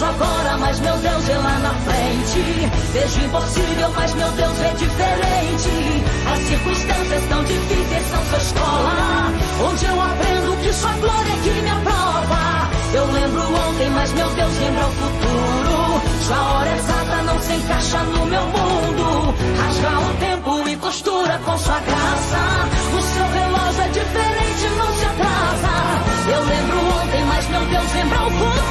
Agora, 0.09 0.57
mas 0.59 0.81
meu 0.81 0.97
Deus 0.97 1.29
é 1.29 1.38
lá 1.38 1.59
na 1.59 1.75
frente. 1.75 2.71
Vejo 2.92 3.21
impossível, 3.21 3.90
mas 3.94 4.14
meu 4.14 4.31
Deus 4.33 4.61
é 4.61 4.73
diferente. 4.75 6.05
As 6.33 6.38
circunstâncias 6.49 7.25
tão 7.29 7.44
difíceis 7.44 8.07
são 8.11 8.25
sua 8.27 8.38
escola, 8.38 9.33
onde 9.68 9.85
eu 9.85 10.03
aprendo 10.03 10.62
que 10.62 10.73
sua 10.73 10.92
glória 10.92 11.33
é 11.33 11.42
que 11.42 11.62
me 11.62 11.71
aprova. 11.71 12.71
Eu 12.94 13.07
lembro 13.12 13.42
ontem, 13.42 13.90
mas 13.90 14.12
meu 14.12 14.29
Deus 14.31 14.59
lembra 14.59 14.87
o 14.87 14.92
futuro. 14.92 15.79
Sua 16.27 16.42
hora 16.53 16.77
exata 16.77 17.23
não 17.23 17.38
se 17.40 17.53
encaixa 17.53 17.99
no 17.99 18.27
meu 18.27 18.42
mundo. 18.47 19.35
Rasga 19.59 19.99
o 19.99 20.14
tempo 20.18 20.68
e 20.68 20.77
costura 20.77 21.38
com 21.44 21.59
sua 21.59 21.81
graça. 21.81 22.68
O 22.97 23.03
seu 23.03 23.29
relógio 23.29 23.83
é 23.83 23.88
diferente, 23.88 24.68
não 24.79 24.97
se 24.97 25.05
atrasa. 25.05 26.09
Eu 26.33 26.44
lembro 26.44 26.79
ontem, 27.03 27.25
mas 27.25 27.49
meu 27.49 27.64
Deus 27.66 27.92
lembra 27.92 28.27
o 28.27 28.31
futuro. 28.31 28.68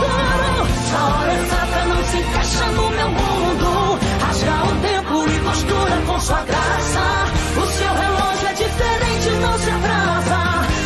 Se 2.07 2.17
encaixa 2.17 2.65
no 2.71 2.89
meu 2.89 3.09
mundo. 3.09 3.99
Rasga 4.21 4.55
o 4.63 4.73
tempo 4.81 5.29
e 5.29 5.39
costura 5.39 6.01
com 6.05 6.19
sua 6.19 6.41
graça. 6.43 7.03
O 7.57 7.65
seu 7.67 7.93
relógio 7.93 8.47
é 8.47 8.53
diferente, 8.53 9.29
não 9.41 9.57
se 9.59 9.69
atrasa. 9.69 10.39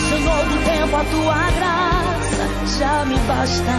Senhor 0.09 0.45
do 0.45 0.57
tempo, 0.65 0.95
a 0.95 1.03
tua 1.05 1.51
graça 1.59 2.43
já 2.79 3.05
me 3.05 3.17
basta. 3.19 3.75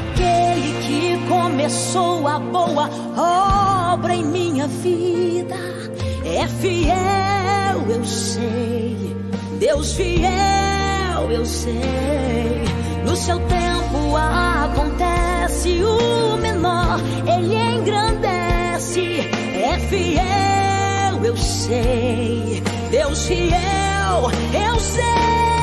Aquele 0.00 0.70
que 0.86 1.28
começou 1.28 2.26
a 2.26 2.38
boa 2.38 2.90
obra 3.94 4.14
em 4.14 4.24
minha 4.24 4.66
vida 4.66 5.56
é 6.24 6.46
fiel, 6.46 7.86
eu 7.88 8.04
sei. 8.04 9.16
Deus 9.58 9.92
fiel, 9.94 11.30
eu 11.30 11.44
sei. 11.44 12.77
No 13.08 13.16
seu 13.16 13.38
tempo 13.40 14.14
acontece 14.18 15.82
o 15.82 16.36
menor, 16.36 17.00
ele 17.26 17.54
engrandece. 17.54 19.20
É 19.54 19.78
fiel, 19.88 21.24
eu 21.24 21.34
sei. 21.34 22.62
Deus 22.90 23.26
fiel, 23.26 24.30
eu 24.52 24.78
sei. 24.78 25.57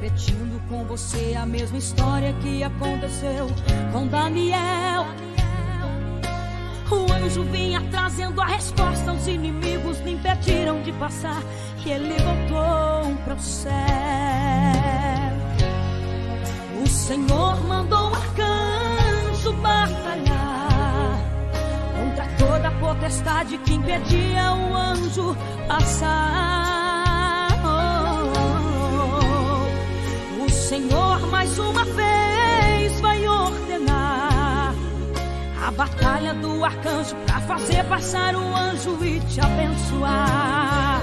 Repetindo 0.00 0.60
com 0.68 0.84
você 0.84 1.34
a 1.36 1.44
mesma 1.44 1.78
história 1.78 2.32
que 2.34 2.62
aconteceu 2.62 3.48
com 3.92 4.06
Daniel. 4.06 5.06
O 6.90 7.12
anjo 7.12 7.42
vinha 7.44 7.80
trazendo 7.90 8.40
a 8.40 8.46
resposta, 8.46 9.12
os 9.12 9.26
inimigos 9.26 9.98
lhe 10.00 10.12
impediram 10.12 10.80
de 10.82 10.92
passar 10.92 11.42
e 11.84 11.90
ele 11.90 12.14
voltou 12.14 13.16
para 13.24 13.34
o 13.34 13.40
céu. 13.40 13.72
O 16.82 16.86
Senhor 16.86 17.60
mandou 17.66 18.10
um 18.10 18.14
arcanjo 18.14 19.52
batalhar 19.54 21.18
contra 21.98 22.26
toda 22.38 22.68
a 22.68 22.78
potestade 22.78 23.58
que 23.58 23.74
impedia 23.74 24.52
o 24.54 24.74
anjo 24.74 25.36
passar. 25.66 26.87
Senhor 30.68 31.26
mais 31.28 31.58
uma 31.58 31.82
vez 31.82 33.00
vai 33.00 33.26
ordenar 33.26 34.74
a 35.66 35.70
batalha 35.70 36.34
do 36.34 36.62
arcanjo 36.62 37.16
para 37.24 37.40
fazer 37.40 37.84
passar 37.84 38.36
o 38.36 38.54
anjo 38.54 39.02
e 39.02 39.18
te 39.18 39.40
abençoar. 39.40 41.00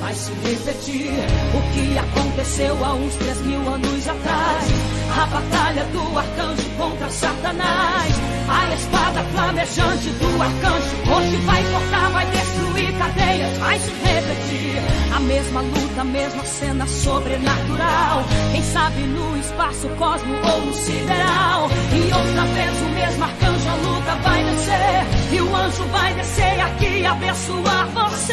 Vai 0.00 0.14
se 0.14 0.32
repetir 0.32 1.12
o 1.54 1.72
que 1.72 1.96
aconteceu 1.96 2.84
há 2.84 2.94
uns 2.94 3.14
três 3.14 3.40
mil 3.42 3.60
anos 3.60 4.08
atrás. 4.08 4.64
A 5.16 5.26
batalha 5.26 5.84
do 5.84 6.18
arcanjo 6.18 6.70
contra 6.76 7.08
Satanás. 7.08 8.12
A 8.48 8.74
espada 8.74 9.22
flamejante 9.32 10.08
do 10.10 10.42
arcanjo. 10.42 11.16
Hoje 11.16 11.36
vai 11.46 11.62
cortar, 11.70 12.10
vai 12.10 12.26
destruir 12.32 12.63
cadeias. 12.98 13.58
Vai 13.58 13.78
se 13.78 13.90
repetir 13.90 14.82
a 15.14 15.20
mesma 15.20 15.60
luta, 15.60 16.00
a 16.00 16.04
mesma 16.04 16.44
cena 16.44 16.86
sobrenatural. 16.86 18.24
Quem 18.52 18.62
sabe 18.62 19.02
no 19.02 19.38
espaço, 19.38 19.88
cosmo 19.98 20.34
ou 20.34 20.60
no 20.66 20.74
sideral. 20.74 21.70
E 21.92 22.12
outra 22.12 22.44
vez 22.54 22.80
o 22.80 22.88
mesmo 22.90 23.24
arcanjo, 23.24 23.68
a 23.68 23.74
luta 23.74 24.14
vai 24.22 24.44
vencer. 24.44 25.06
E 25.32 25.40
o 25.40 25.56
anjo 25.56 25.84
vai 25.84 26.14
descer 26.14 26.60
aqui 26.60 26.98
e 27.00 27.06
abençoar 27.06 27.88
você. 27.88 28.32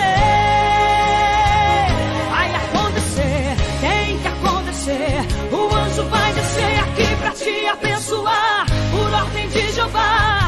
Vai 2.30 2.56
acontecer, 2.56 3.56
tem 3.82 4.18
que 4.18 4.28
acontecer. 4.28 5.28
O 5.52 5.76
anjo 5.76 6.04
vai 6.06 6.34
descer 6.34 6.80
aqui 6.80 7.16
pra 7.18 7.32
te 7.32 7.66
abençoar. 7.68 8.66
Por 8.92 9.14
ordem 9.14 9.48
de 9.50 9.72
Jeová, 9.74 10.41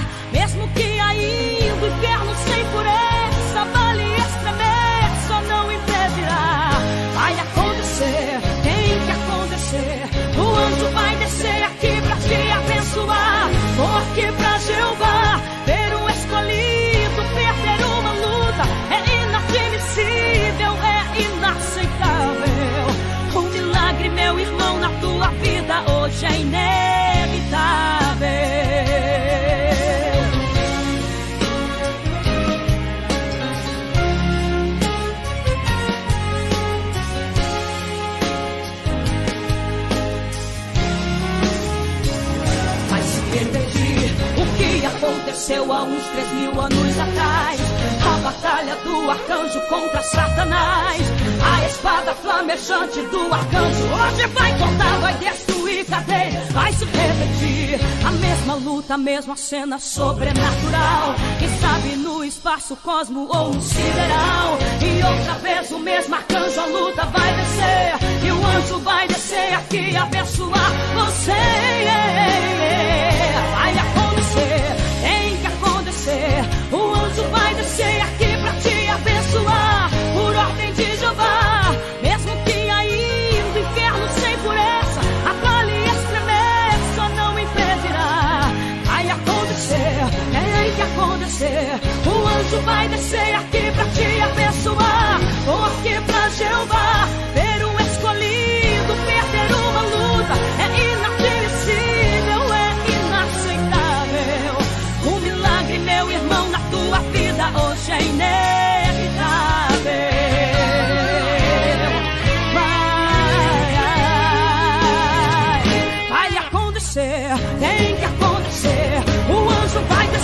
aconteceu 45.33 45.73
há 45.73 45.83
uns 45.83 46.05
três 46.09 46.31
mil 46.33 46.61
anos 46.61 46.99
atrás. 46.99 47.59
A 48.05 48.17
batalha 48.19 48.75
do 48.77 49.09
arcanjo 49.09 49.59
contra 49.61 50.03
Satanás. 50.03 51.01
A 51.41 51.65
espada 51.65 52.13
flamejante 52.13 53.01
do 53.07 53.33
arcanjo 53.33 53.83
hoje 53.83 54.27
vai 54.27 54.57
cortar, 54.59 54.99
vai 54.99 55.13
destruir 55.15 55.85
cadeias. 55.85 56.51
Vai 56.51 56.71
se 56.73 56.85
repetir 56.85 57.79
a 58.05 58.11
mesma 58.11 58.53
luta, 58.55 58.93
a 58.93 58.97
mesma 58.97 59.35
cena 59.35 59.79
sobrenatural. 59.79 61.15
Quem 61.39 61.49
sabe 61.59 61.95
no 61.95 62.23
espaço, 62.23 62.75
cosmo 62.77 63.27
ou 63.33 63.53
no 63.53 63.61
sideral. 63.61 64.59
E 64.81 65.03
outra 65.03 65.33
vez 65.41 65.71
o 65.71 65.79
mesmo 65.79 66.13
arcanjo, 66.13 66.59
a 66.59 66.65
luta 66.67 67.05
vai 67.05 67.33
vencer. 67.35 68.27
E 68.27 68.31
o 68.31 68.45
anjo 68.45 68.79
vai 68.79 69.07
descer 69.07 69.53
aqui 69.55 69.95
abençoar 69.95 70.71
você. 70.93 71.32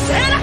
Vai 0.09 0.38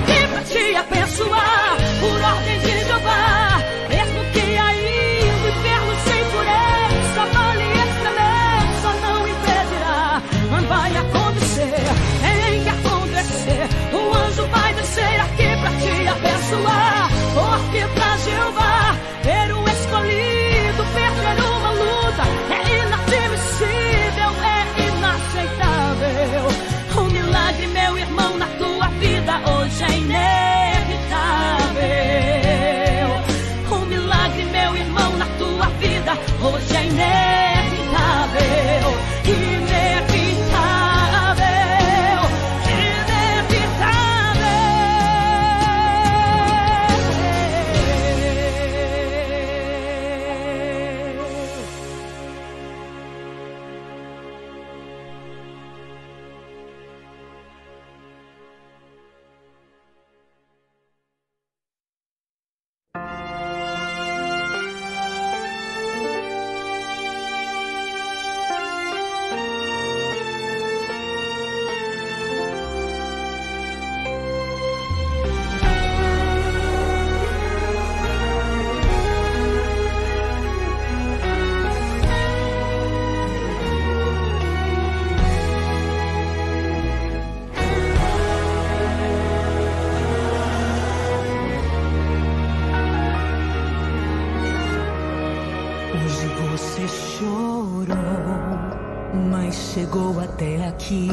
até 100.21 100.69
aqui. 100.69 101.09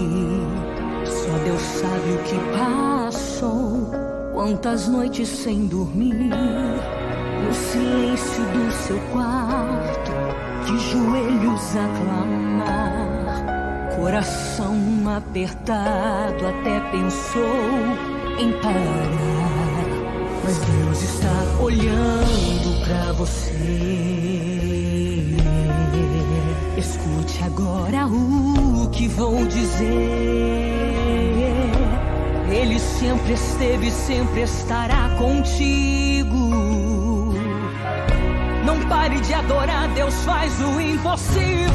Só 1.06 1.38
Deus 1.44 1.62
sabe 1.62 2.12
o 2.12 2.18
que 2.24 2.36
passou. 2.58 3.92
Quantas 4.34 4.88
noites 4.88 5.30
sem 5.30 5.68
dormir, 5.68 6.16
no 6.16 7.54
silêncio 7.54 8.44
do 8.46 8.72
seu 8.72 9.00
quarto, 9.12 10.12
de 10.66 10.78
joelhos 10.92 11.78
a 11.78 11.88
clamar. 12.00 13.46
Coração 13.96 14.76
apertado, 15.16 16.48
até 16.48 16.80
pensou 16.92 17.44
em 18.40 18.52
parar. 18.54 19.64
Mas 20.44 20.58
Deus 20.58 21.02
está 21.04 21.62
olhando 21.62 22.86
pra 22.86 23.14
você. 23.14 24.33
Escute 26.76 27.44
agora 27.44 28.08
o 28.08 28.90
que 28.90 29.08
vou 29.08 29.46
dizer. 29.46 29.94
Ele 32.50 32.80
sempre 32.80 33.34
esteve, 33.34 33.92
sempre 33.92 34.42
estará 34.42 35.10
contigo. 35.18 36.36
Não 38.66 38.80
pare 38.90 39.20
de 39.20 39.34
adorar, 39.36 39.88
Deus 39.90 40.16
faz 40.24 40.60
o 40.62 40.82
impossível. 40.82 41.74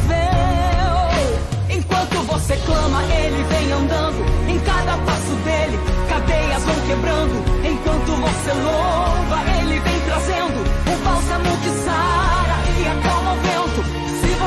Enquanto 1.71 2.23
você 2.27 2.57
clama, 2.57 3.03
ele 3.05 3.43
vem 3.45 3.73
andando. 3.73 4.25
Em 4.49 4.59
cada 4.61 4.97
passo 4.99 5.35
dele, 5.45 5.79
cadeias 6.09 6.65
vão 6.65 6.75
quebrando. 6.87 7.45
Enquanto 7.65 8.17
você 8.21 8.53
louva, 8.53 9.45
ele 9.61 9.79
vem 9.79 10.01
trazendo 10.07 10.61
o 10.61 11.05
bálsamo 11.05 11.57
que 11.63 11.71
sara 11.85 12.57
e 12.81 12.89
acalma 12.89 13.33
o 13.33 13.37
vento. 13.37 13.58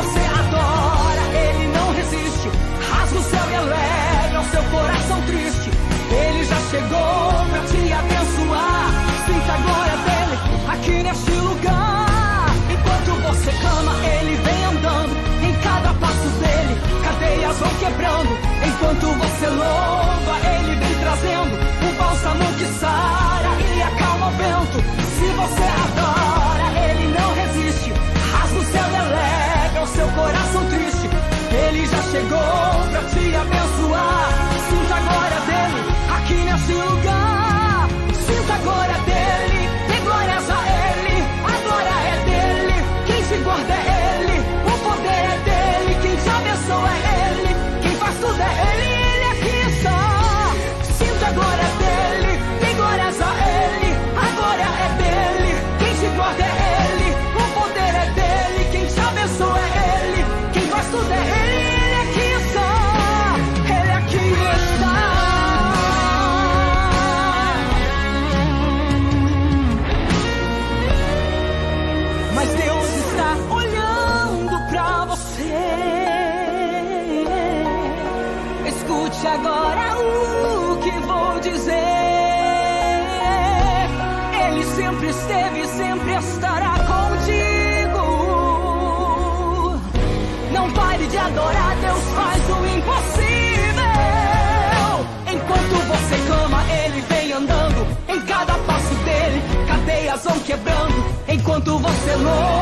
Você 0.02 0.20
adora, 0.40 1.24
ele 1.46 1.68
não 1.78 1.94
resiste. 1.94 2.50
Rasga 2.90 3.20
o 3.20 3.24
céu 3.24 3.46
e 3.52 3.56
alegra 3.56 4.42
o 4.42 4.46
seu 4.50 4.64
coração 4.64 5.22
triste. 5.28 5.70
Ele 6.12 6.44
já 6.44 6.60
chegou 6.72 7.46
pra 7.50 7.62
te 7.70 7.94
abençoar. 7.94 8.90
Sinta 9.26 9.54
a 9.54 9.58
glória 9.58 9.98
dele 10.06 10.36
aqui 10.74 11.04
neste 11.04 11.32
lugar. 11.32 12.46
Enquanto 12.74 13.12
você 13.28 13.52
clama, 13.62 13.94
ele 14.06 14.36
vem 14.38 14.64
andando. 14.66 15.14
Em 15.46 15.54
cada 15.62 15.94
passo 15.94 16.30
dele, 16.42 16.74
cadeias 17.04 17.58
vão 17.58 17.70
quebrando. 17.80 18.34
Enquanto 18.68 19.06
você 19.22 19.48
louva, 19.48 20.34
ele 20.56 20.76
vem 20.82 20.96
trazendo 21.00 21.54
o 21.86 21.94
bálsamo 21.98 22.54
que 22.58 22.66
sara 22.80 23.52
e 23.76 23.82
acalma 23.84 24.28
o 24.28 24.32
vento. 24.32 24.78
Se 25.16 25.28
você 25.40 25.68
adora, 25.86 26.41
seu 29.94 30.08
coração 30.10 30.66
triste. 30.70 31.10
Ele 31.52 31.86
já 31.86 32.02
chegou 32.04 32.90
pra 32.92 33.04
te 33.10 33.21
Enquanto 102.22 102.61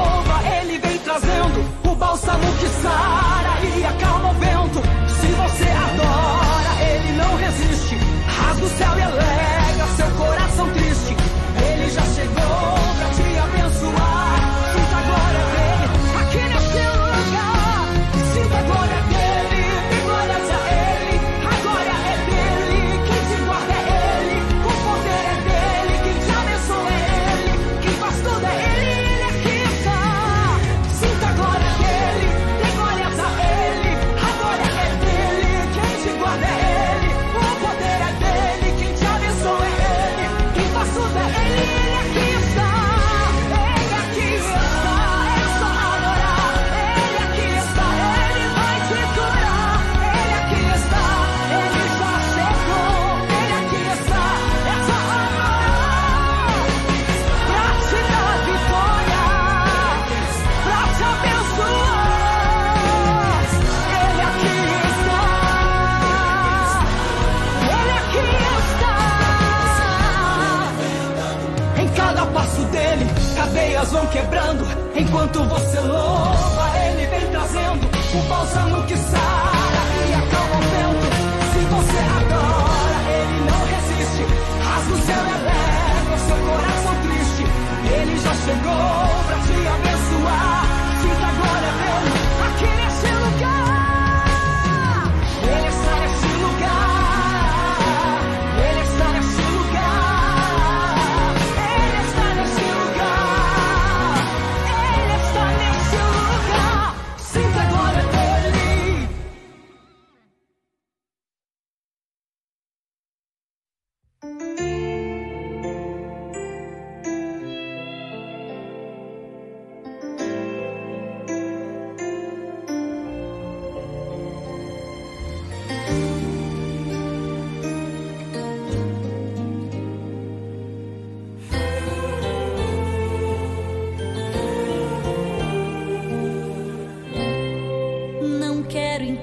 Enquanto 75.10 75.44
você 75.46 75.80
louva, 75.80 76.70
ele 76.86 77.08
vem 77.08 77.32
trazendo 77.32 77.88
o 78.14 78.30
bálsamo 78.30 78.86
que 78.86 78.96
sara 78.96 79.82
e 80.08 80.14
acalma 80.14 80.56
o 80.56 80.62
vento. 80.62 81.10
Se 81.52 81.60
você 81.66 81.98
adora, 82.20 82.98
ele 83.18 83.40
não 83.50 83.60
resiste. 83.66 84.24
Rasga 84.64 84.94
o 84.94 85.02
céu 85.08 85.24
e 85.26 86.14
o 86.14 86.20
seu 86.20 86.38
coração 86.46 86.96
triste. 87.02 87.44
Ele 87.92 88.20
já 88.20 88.34
chegou 88.36 89.29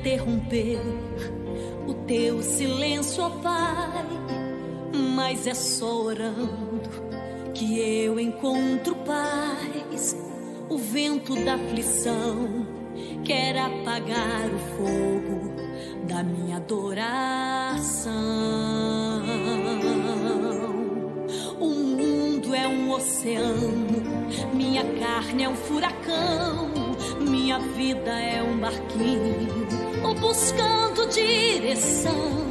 interromper 0.07 0.80
o 1.88 1.92
teu 2.07 2.40
silêncio, 2.40 3.24
ó 3.24 3.30
Pai, 3.30 4.07
mas 5.16 5.48
é 5.48 5.54
só 5.54 6.02
orando 6.02 6.88
que 7.52 7.80
eu 7.80 8.20
encontro 8.20 8.94
paz. 8.96 10.16
O 10.68 10.78
vento 10.78 11.34
da 11.44 11.54
aflição 11.54 12.66
quer 13.24 13.59
apagar 13.59 14.48
o 14.54 14.59
fogo 14.76 15.57
da 16.07 16.22
minha 16.22 16.59
adoração. 16.59 18.14
O 21.59 21.66
mundo 21.66 22.54
é 22.54 22.68
um 22.68 22.92
oceano, 22.92 24.04
minha 24.54 24.84
carne 25.00 25.42
é 25.42 25.48
um 25.48 25.57
furacão, 25.57 26.70
minha 27.28 27.59
vida 27.59 28.12
é 28.12 28.40
um 28.40 28.57
barquinho, 28.59 29.86
buscando 30.20 31.09
direção. 31.09 32.47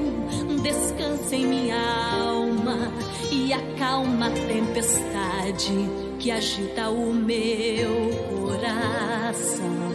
Descansa 0.62 1.36
em 1.36 1.46
minha 1.46 1.78
alma 2.20 2.92
e 3.32 3.54
acalma 3.54 4.28
a 4.28 4.32
tempestade 4.32 5.74
que 6.20 6.32
agita 6.32 6.90
o 6.90 7.14
meu 7.14 8.12
coração. 8.42 9.95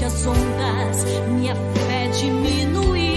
Deixe 0.00 0.04
as 0.04 0.26
ondas 0.26 1.04
minha 1.28 1.54
fé 1.54 2.08
diminuir. 2.08 3.14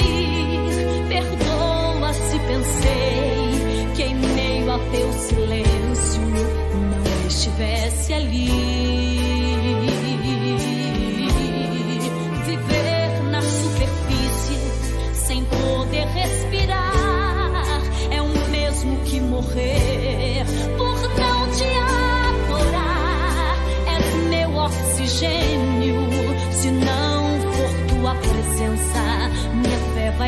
Perdoa 1.07 2.13
se 2.13 2.39
pensei 2.39 3.87
que 3.95 4.03
em 4.03 4.15
meio 4.15 4.71
ao 4.71 4.79
teu 4.79 5.13
silêncio 5.13 6.21
não 6.21 7.27
estivesse 7.27 8.13
ali. 8.13 8.62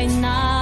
Fé 0.08 0.20
vai 0.20 0.55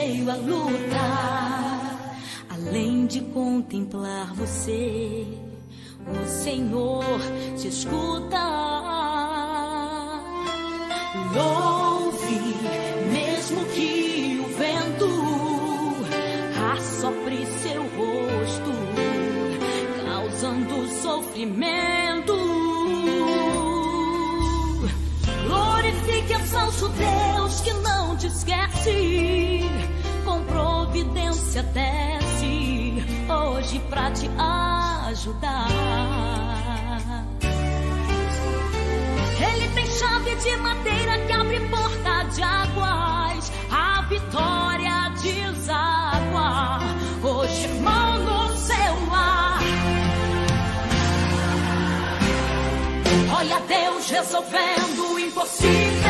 veio 0.00 0.30
a 0.30 0.36
luta, 0.36 2.00
Além 2.48 3.06
de 3.06 3.20
contemplar 3.20 4.32
você, 4.34 5.26
o 6.06 6.26
Senhor 6.26 7.20
te 7.56 7.68
escuta. 7.68 8.38
Louve, 11.34 12.40
mesmo 13.12 13.64
que 13.66 14.40
o 14.44 14.48
vento 14.58 15.10
assopre 16.72 17.46
seu 17.62 17.82
rosto, 17.82 18.72
causando 20.04 20.88
sofrimento. 21.02 22.34
Glorifique 25.46 26.34
a 26.34 26.40
São 26.46 26.70
Judeu. 26.72 27.19
polícia 31.60 31.62
desce 31.62 33.04
hoje 33.28 33.80
pra 33.90 34.10
te 34.10 34.28
ajudar. 35.08 35.68
Ele 39.38 39.68
tem 39.74 39.86
chave 39.86 40.34
de 40.36 40.56
madeira 40.56 41.18
que 41.26 41.32
abre 41.32 41.60
porta 41.68 42.24
de 42.34 42.42
águas. 42.42 43.52
A 43.70 44.02
vitória 44.02 45.12
deságua. 45.22 46.78
Hoje 47.22 47.64
irmão 47.64 48.18
no 48.18 48.56
seu 48.56 49.14
ar. 49.14 49.60
Olha 53.38 53.60
Deus 53.60 54.10
resolvendo 54.10 55.14
o 55.14 55.18
impossível. 55.18 56.09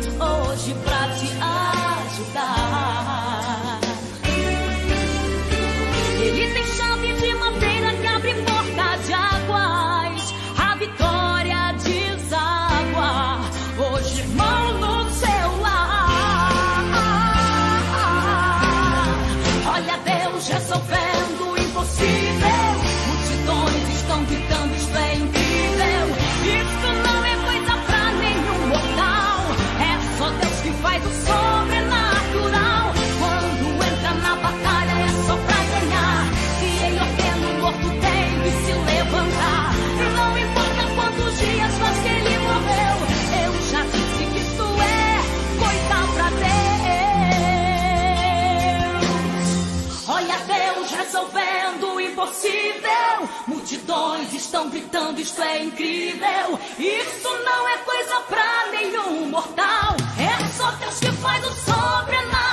estão 54.51 54.69
gritando, 54.69 55.21
isto 55.21 55.41
é 55.41 55.63
incrível. 55.63 56.59
Isso 56.77 57.29
não 57.45 57.69
é 57.69 57.77
coisa 57.77 58.15
pra 58.27 58.67
nenhum 58.71 59.29
mortal. 59.29 59.95
É 60.19 60.45
só 60.57 60.69
Deus 60.71 60.99
que 60.99 61.11
faz 61.13 61.41
o 61.47 61.53
sobrenatural. 61.53 62.50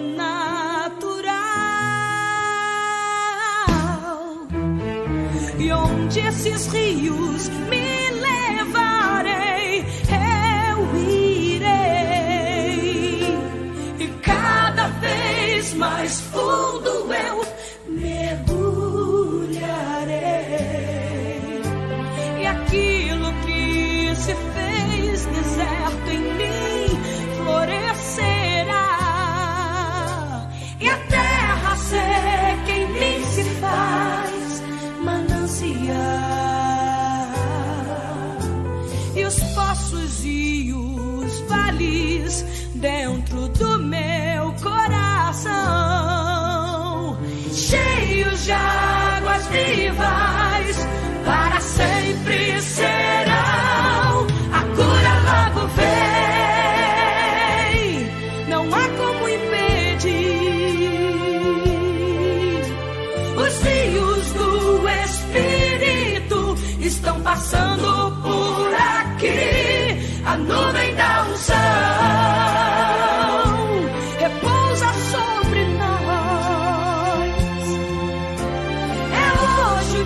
llenar. 0.00 0.65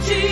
Jesus. 0.07 0.30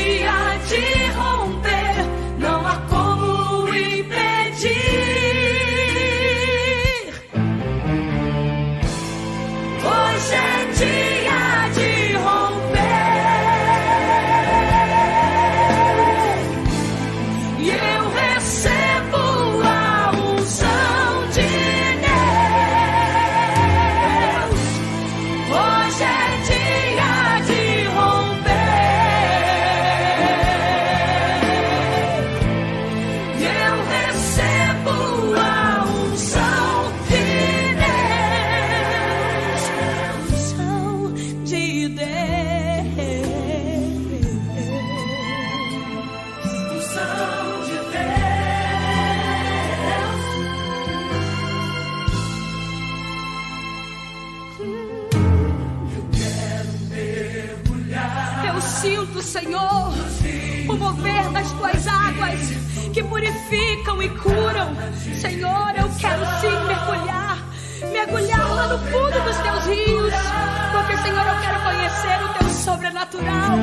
o 72.24 72.38
teu 72.38 72.48
sobrenatural. 72.50 73.58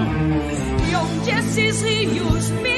E 0.89 0.95
onde 0.95 1.31
esses 1.31 1.81
rios 1.81 2.49
me 2.49 2.74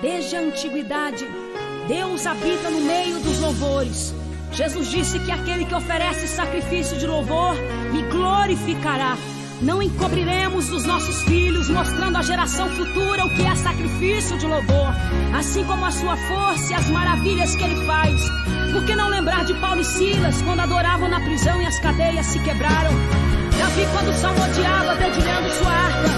Desde 0.00 0.36
a 0.36 0.40
antiguidade, 0.40 1.26
Deus 1.88 2.26
habita 2.26 2.70
no 2.70 2.80
meio 2.80 3.18
dos 3.20 3.40
louvores. 3.40 4.14
Jesus 4.52 4.90
disse 4.90 5.18
que 5.18 5.32
aquele 5.32 5.64
que 5.64 5.74
oferece 5.74 6.28
sacrifício 6.28 6.96
de 6.98 7.06
louvor 7.06 7.54
me 7.92 8.02
glorificará. 8.04 9.16
Não 9.60 9.82
encobriremos 9.82 10.68
dos 10.68 10.84
nossos 10.84 11.22
filhos, 11.24 11.68
mostrando 11.68 12.16
à 12.18 12.22
geração 12.22 12.68
futura 12.70 13.24
o 13.24 13.30
que 13.30 13.42
é 13.42 13.54
sacrifício 13.54 14.36
de 14.38 14.46
louvor, 14.46 14.94
assim 15.36 15.64
como 15.64 15.84
a 15.84 15.90
sua 15.90 16.16
força 16.16 16.72
e 16.72 16.74
as 16.76 16.88
maravilhas 16.90 17.54
que 17.54 17.64
ele 17.64 17.86
faz. 17.86 18.20
Por 18.72 18.84
que 18.84 18.94
não 18.94 19.08
lembrar 19.08 19.44
de 19.44 19.54
Paulo 19.54 19.80
e 19.80 19.84
Silas 19.84 20.42
quando 20.42 20.60
adoravam 20.60 21.08
na 21.08 21.20
prisão 21.20 21.60
e 21.62 21.66
as 21.66 21.78
cadeias 21.78 22.26
se 22.26 22.38
quebraram? 22.40 22.92
Davi, 23.58 23.86
quando 23.92 24.12
salmodiava, 24.14 24.96
dedilhando 24.96 25.50
sua 25.54 25.70
harpa. 25.70 26.08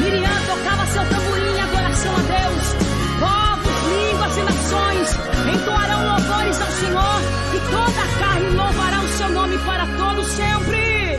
Miriam 0.00 0.40
tocava 0.46 0.86
seu 0.86 1.08
tamborim 1.08 1.56
em 1.56 1.60
adoração 1.60 2.16
a 2.16 2.29
nações 5.10 5.54
entoarão 5.54 6.06
louvores 6.08 6.60
ao 6.60 6.70
Senhor 6.72 7.20
e 7.54 7.60
toda 7.70 8.02
a 8.02 8.18
carne 8.18 8.50
louvará 8.50 9.00
o 9.00 9.08
seu 9.08 9.28
nome 9.30 9.58
para 9.58 9.86
todo 9.86 10.24
sempre. 10.24 11.18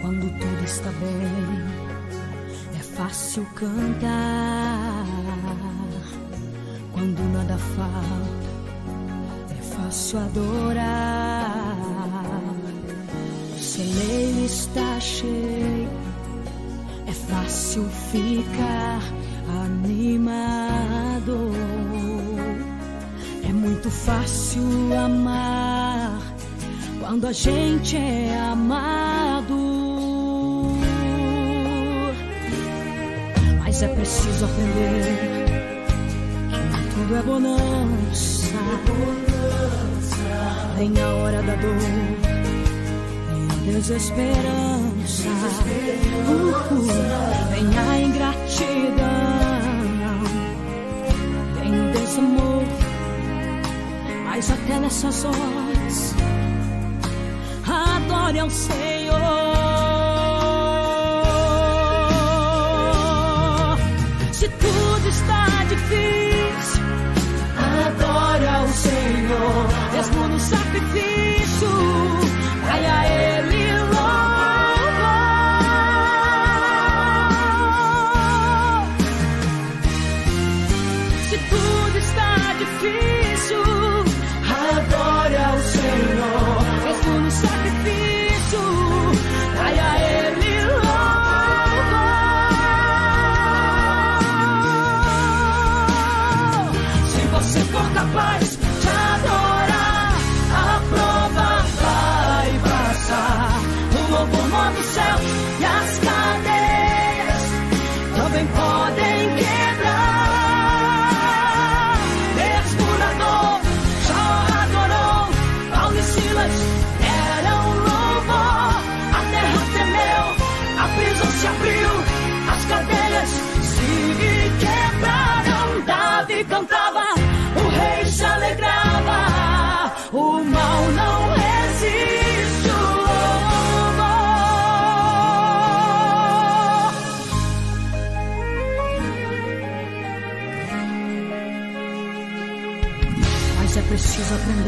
Quando 0.00 0.30
tudo 0.38 0.64
está 0.64 0.90
bem, 0.92 1.64
é 2.78 2.82
fácil 2.96 3.46
cantar. 3.54 5.06
Quando 6.92 7.32
nada 7.32 7.58
falta, 7.58 8.48
é 9.50 9.62
fácil 9.76 10.18
adorar. 10.18 11.56
O 13.54 13.58
celeiro 13.62 14.44
está 14.44 15.00
cheio, 15.00 15.88
é 17.06 17.12
fácil 17.12 17.88
ficar 18.10 19.00
animado. 19.64 21.50
É 23.48 23.52
muito 23.52 23.90
fácil 23.90 24.62
amar 24.96 26.20
quando 27.00 27.26
a 27.26 27.32
gente 27.32 27.96
é 27.96 28.38
amado. 28.38 29.58
Mas 33.58 33.82
é 33.82 33.88
preciso 33.88 34.44
aprender 34.44 35.44
que 36.50 36.56
nem 36.56 36.88
tudo 36.94 37.16
é 37.16 37.22
bonança. 37.22 38.42
Vem 40.76 41.00
a 41.00 41.08
hora 41.08 41.42
da 41.42 41.54
dor, 41.56 41.76
vem 43.64 43.76
a 43.76 43.78
desesperança, 43.78 45.28
Uhul. 46.28 46.86
vem 47.50 47.78
a 47.78 47.98
ingratidão, 48.00 49.02
vem 51.54 51.72
o 51.80 51.92
desamor. 51.92 52.64
Mas 54.24 54.50
até 54.50 54.78
nessas 54.80 55.24
horas, 55.24 56.14
adore 57.66 58.38
ao 58.38 58.50
Senhor. 58.50 59.20
Se 64.32 64.48
tudo 64.48 65.08
está 65.08 65.46
difícil, 65.68 66.82
adore 67.58 68.46
ao 68.46 68.68
Senhor. 68.68 69.68
Mesmo 69.92 70.28
no 70.28 70.40
sacrifício, 70.40 71.68
vai 72.62 72.86
a 72.86 73.91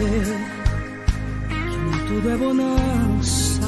aprender 0.04 0.38
que 1.48 1.76
nem 1.76 2.06
tudo 2.06 2.30
é 2.30 2.36
bonança. 2.36 3.60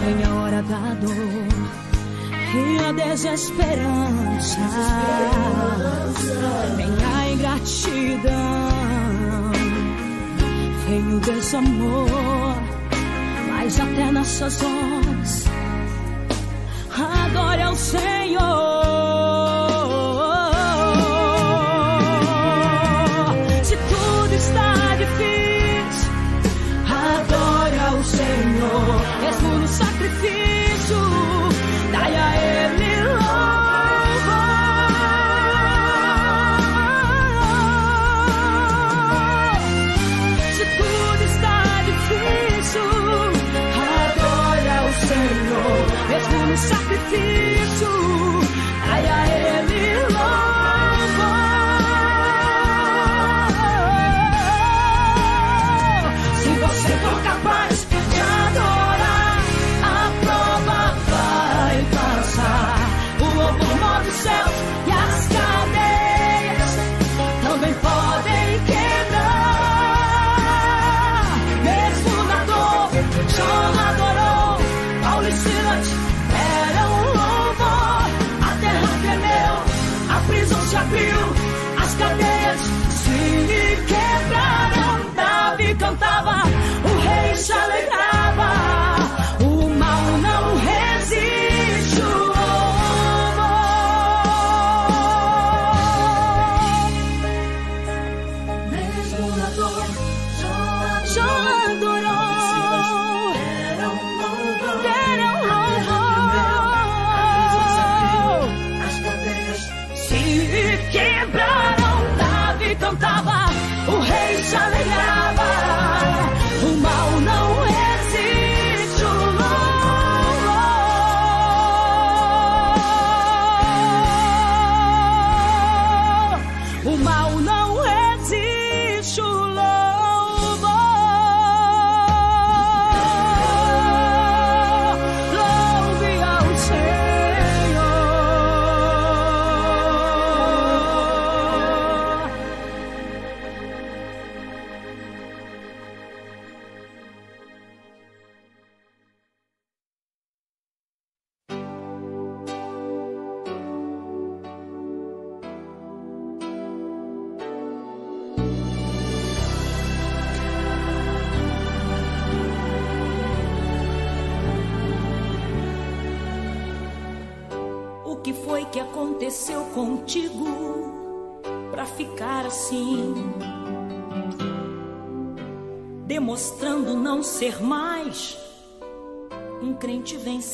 Vem 0.00 0.24
a 0.24 0.34
hora 0.34 0.62
da 0.62 0.94
dor 1.00 1.14
e 2.54 2.78
a 2.84 2.92
desesperança. 2.92 4.58
Vem 6.76 6.94
a 7.04 7.30
ingratidão, 7.32 8.30
vem 10.86 11.16
o 11.16 11.20
desamor. 11.20 12.54
Mas 13.48 13.80
até 13.80 14.12
nessas 14.12 14.62
horas, 14.62 15.44
adore 16.90 17.62
ao 17.62 17.74
Senhor. 17.74 18.73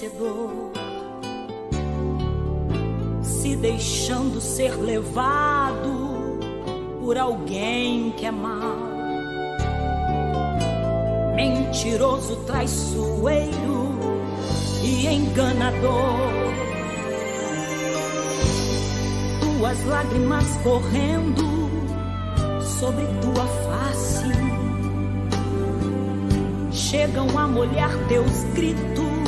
Vencedor. 0.00 0.72
Se 3.22 3.56
deixando 3.56 4.40
ser 4.40 4.74
levado 4.76 6.38
por 7.00 7.18
alguém 7.18 8.10
que 8.12 8.24
é 8.24 8.30
mau. 8.30 8.78
Mentiroso, 11.34 12.36
traiçoeiro 12.46 13.90
e 14.82 15.06
enganador. 15.06 16.50
Tuas 19.40 19.84
lágrimas 19.84 20.46
correndo 20.62 21.70
sobre 22.78 23.04
tua 23.20 23.46
face 23.46 24.30
chegam 26.72 27.38
a 27.38 27.46
molhar 27.46 27.90
teus 28.08 28.44
gritos 28.54 29.19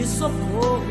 de 0.00 0.06
socorro. 0.06 0.82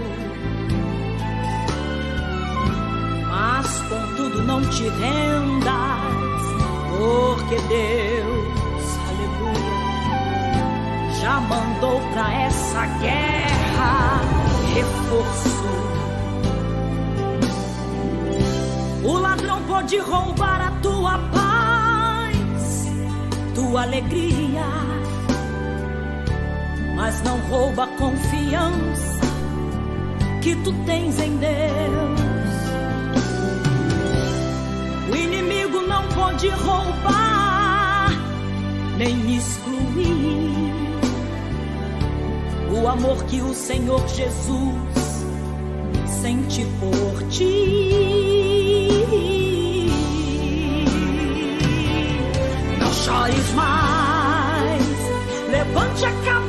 Mas 3.28 3.82
contudo 3.90 4.44
não 4.44 4.62
te 4.70 4.84
rendas, 4.84 6.44
porque 6.96 7.56
Deus, 7.68 8.86
aleluia, 9.10 10.62
já 11.22 11.40
mandou 11.42 12.00
pra 12.14 12.34
essa 12.34 12.86
guerra 13.00 14.22
reforço. 14.76 15.70
O 19.04 19.18
ladrão 19.18 19.62
pode 19.64 19.98
roubar 19.98 20.62
a 20.68 20.72
tua 20.82 21.18
paz, 21.34 22.88
tua 23.56 23.82
alegria, 23.82 24.99
mas 27.00 27.22
não 27.24 27.40
rouba 27.50 27.86
a 27.86 27.88
confiança 27.88 29.22
que 30.42 30.54
tu 30.58 30.74
tens 30.86 31.18
em 31.18 31.38
Deus. 31.38 32.20
O 35.10 35.16
inimigo 35.16 35.82
não 35.84 36.06
pode 36.10 36.50
roubar, 36.50 38.10
nem 38.98 39.38
excluir 39.38 40.74
o 42.70 42.86
amor 42.86 43.24
que 43.24 43.42
o 43.42 43.54
Senhor 43.54 44.06
Jesus 44.10 45.26
sente 46.22 46.68
por 46.82 47.30
ti. 47.30 47.46
Não 52.78 52.92
chores 52.92 53.54
mais, 53.54 54.84
levante 55.50 56.04
a 56.04 56.12
cabeça 56.26 56.49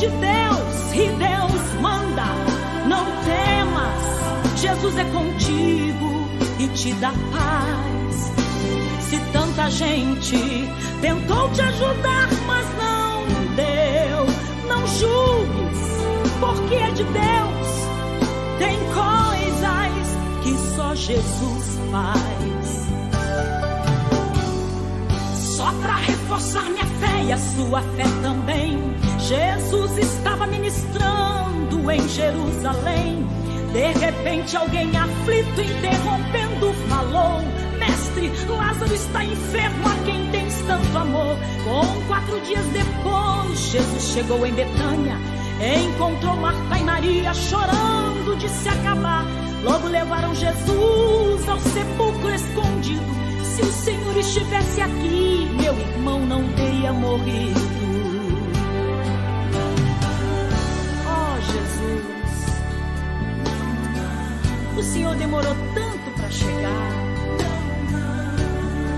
de 0.00 0.08
Deus 0.08 0.94
e 0.94 1.08
Deus 1.10 1.80
manda. 1.82 2.24
Não 2.88 3.04
temas, 3.22 4.58
Jesus 4.58 4.96
é 4.96 5.04
contigo 5.04 6.26
e 6.58 6.68
te 6.68 6.94
dá 6.94 7.12
paz. 7.30 8.32
Se 9.02 9.18
tanta 9.30 9.70
gente 9.70 10.38
tentou 11.02 11.50
te 11.50 11.60
ajudar, 11.60 12.28
mas 12.46 12.66
não 12.78 13.26
deu, 13.56 14.26
não 14.68 14.86
julgues, 14.86 15.78
porque 16.40 16.76
é 16.76 16.90
de 16.92 17.04
Deus. 17.04 17.68
Tem 18.58 18.78
coisas 18.94 20.16
que 20.42 20.76
só 20.76 20.94
Jesus 20.94 21.78
faz. 21.90 22.88
Só 25.36 25.70
para 25.82 25.96
reforçar 25.96 26.64
minha 26.70 26.86
fé 26.86 27.24
e 27.26 27.32
a 27.32 27.36
sua 27.36 27.82
fé 27.82 28.04
também. 28.22 28.89
Jesus 29.30 29.96
estava 29.96 30.44
ministrando 30.44 31.88
em 31.88 32.08
Jerusalém. 32.08 33.24
De 33.72 33.92
repente, 34.00 34.56
alguém 34.56 34.90
aflito, 34.96 35.60
interrompendo, 35.60 36.74
falou: 36.88 37.40
Mestre, 37.78 38.32
Lázaro 38.48 38.92
está 38.92 39.24
enfermo, 39.24 39.86
a 39.86 40.04
quem 40.04 40.28
tens 40.32 40.52
tanto 40.66 40.98
amor. 40.98 41.36
Com 41.62 42.06
quatro 42.08 42.40
dias 42.40 42.64
depois, 42.72 43.56
Jesus 43.70 44.02
chegou 44.12 44.44
em 44.44 44.52
Betânia. 44.52 45.16
Encontrou 45.84 46.34
Marta 46.34 46.76
e 46.76 46.82
Maria 46.82 47.32
chorando 47.32 48.36
de 48.36 48.48
se 48.48 48.68
acabar. 48.68 49.24
Logo 49.62 49.86
levaram 49.86 50.34
Jesus 50.34 51.48
ao 51.48 51.60
sepulcro 51.60 52.34
escondido. 52.34 53.20
Se 53.44 53.62
o 53.62 53.72
Senhor 53.72 54.16
estivesse 54.16 54.80
aqui, 54.80 55.48
meu 55.56 55.78
irmão 55.78 56.18
não 56.26 56.42
teria 56.54 56.92
morrido. 56.92 57.79
O 64.80 64.82
Senhor 64.82 65.14
demorou 65.14 65.54
tanto 65.74 66.10
para 66.16 66.30
chegar. 66.30 66.90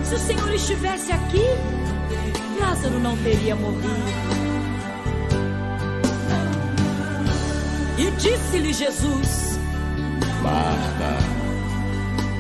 Se 0.05 0.15
o 0.15 0.19
Senhor 0.19 0.55
estivesse 0.55 1.11
aqui, 1.11 1.45
Lázaro 2.61 3.01
não 3.01 3.17
teria 3.17 3.57
morrido. 3.57 4.13
E 7.99 8.11
disse-lhe 8.13 8.73
Jesus: 8.73 9.59
Marta, 10.41 11.19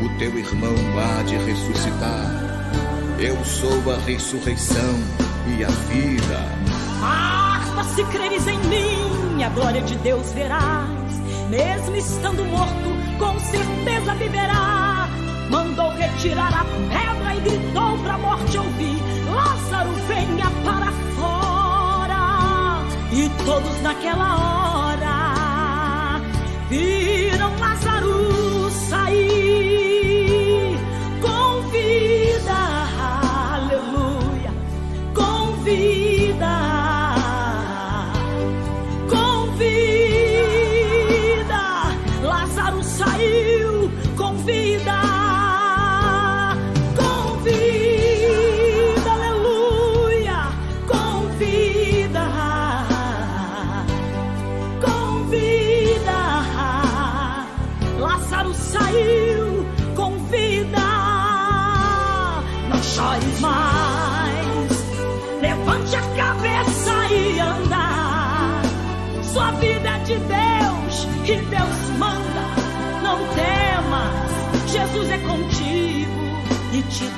o 0.04 0.18
teu 0.18 0.38
irmão 0.38 0.74
há 0.96 1.22
de 1.24 1.36
ressuscitar. 1.36 2.30
Eu 3.18 3.44
sou 3.44 3.92
a 3.92 3.98
ressurreição 4.06 4.94
e 5.58 5.64
a 5.64 5.68
vida. 5.68 6.40
Marta, 7.00 7.84
se 7.94 8.04
creres 8.04 8.46
em 8.46 8.58
mim, 8.58 9.42
a 9.42 9.48
glória 9.48 9.82
de 9.82 9.96
Deus 9.96 10.32
verás. 10.32 10.88
Mesmo 11.50 11.96
estando 11.96 12.44
morto, 12.44 13.01
com 13.22 13.38
certeza 13.38 14.14
viverá. 14.16 15.08
Mandou 15.48 15.90
retirar 15.92 16.52
a 16.52 16.64
pedra 16.64 17.34
e 17.36 17.40
gritou 17.40 17.98
pra 17.98 18.18
morte 18.18 18.58
ouvir: 18.58 18.98
Lázaro, 19.32 19.92
venha 20.08 20.50
para 20.64 20.90
fora. 21.14 22.82
E 23.12 23.30
todos 23.44 23.82
naquela 23.82 24.34
hora 24.34 26.20
viram 26.68 27.52
Lázaro 27.60 28.70
sair 28.88 29.91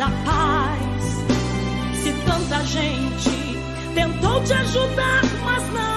dá 0.04 0.10
paz. 0.24 1.04
Se 2.02 2.12
tanta 2.26 2.64
gente 2.64 3.58
tentou 3.94 4.42
te 4.42 4.52
ajudar, 4.52 5.22
mas 5.44 5.72
não 5.72 5.93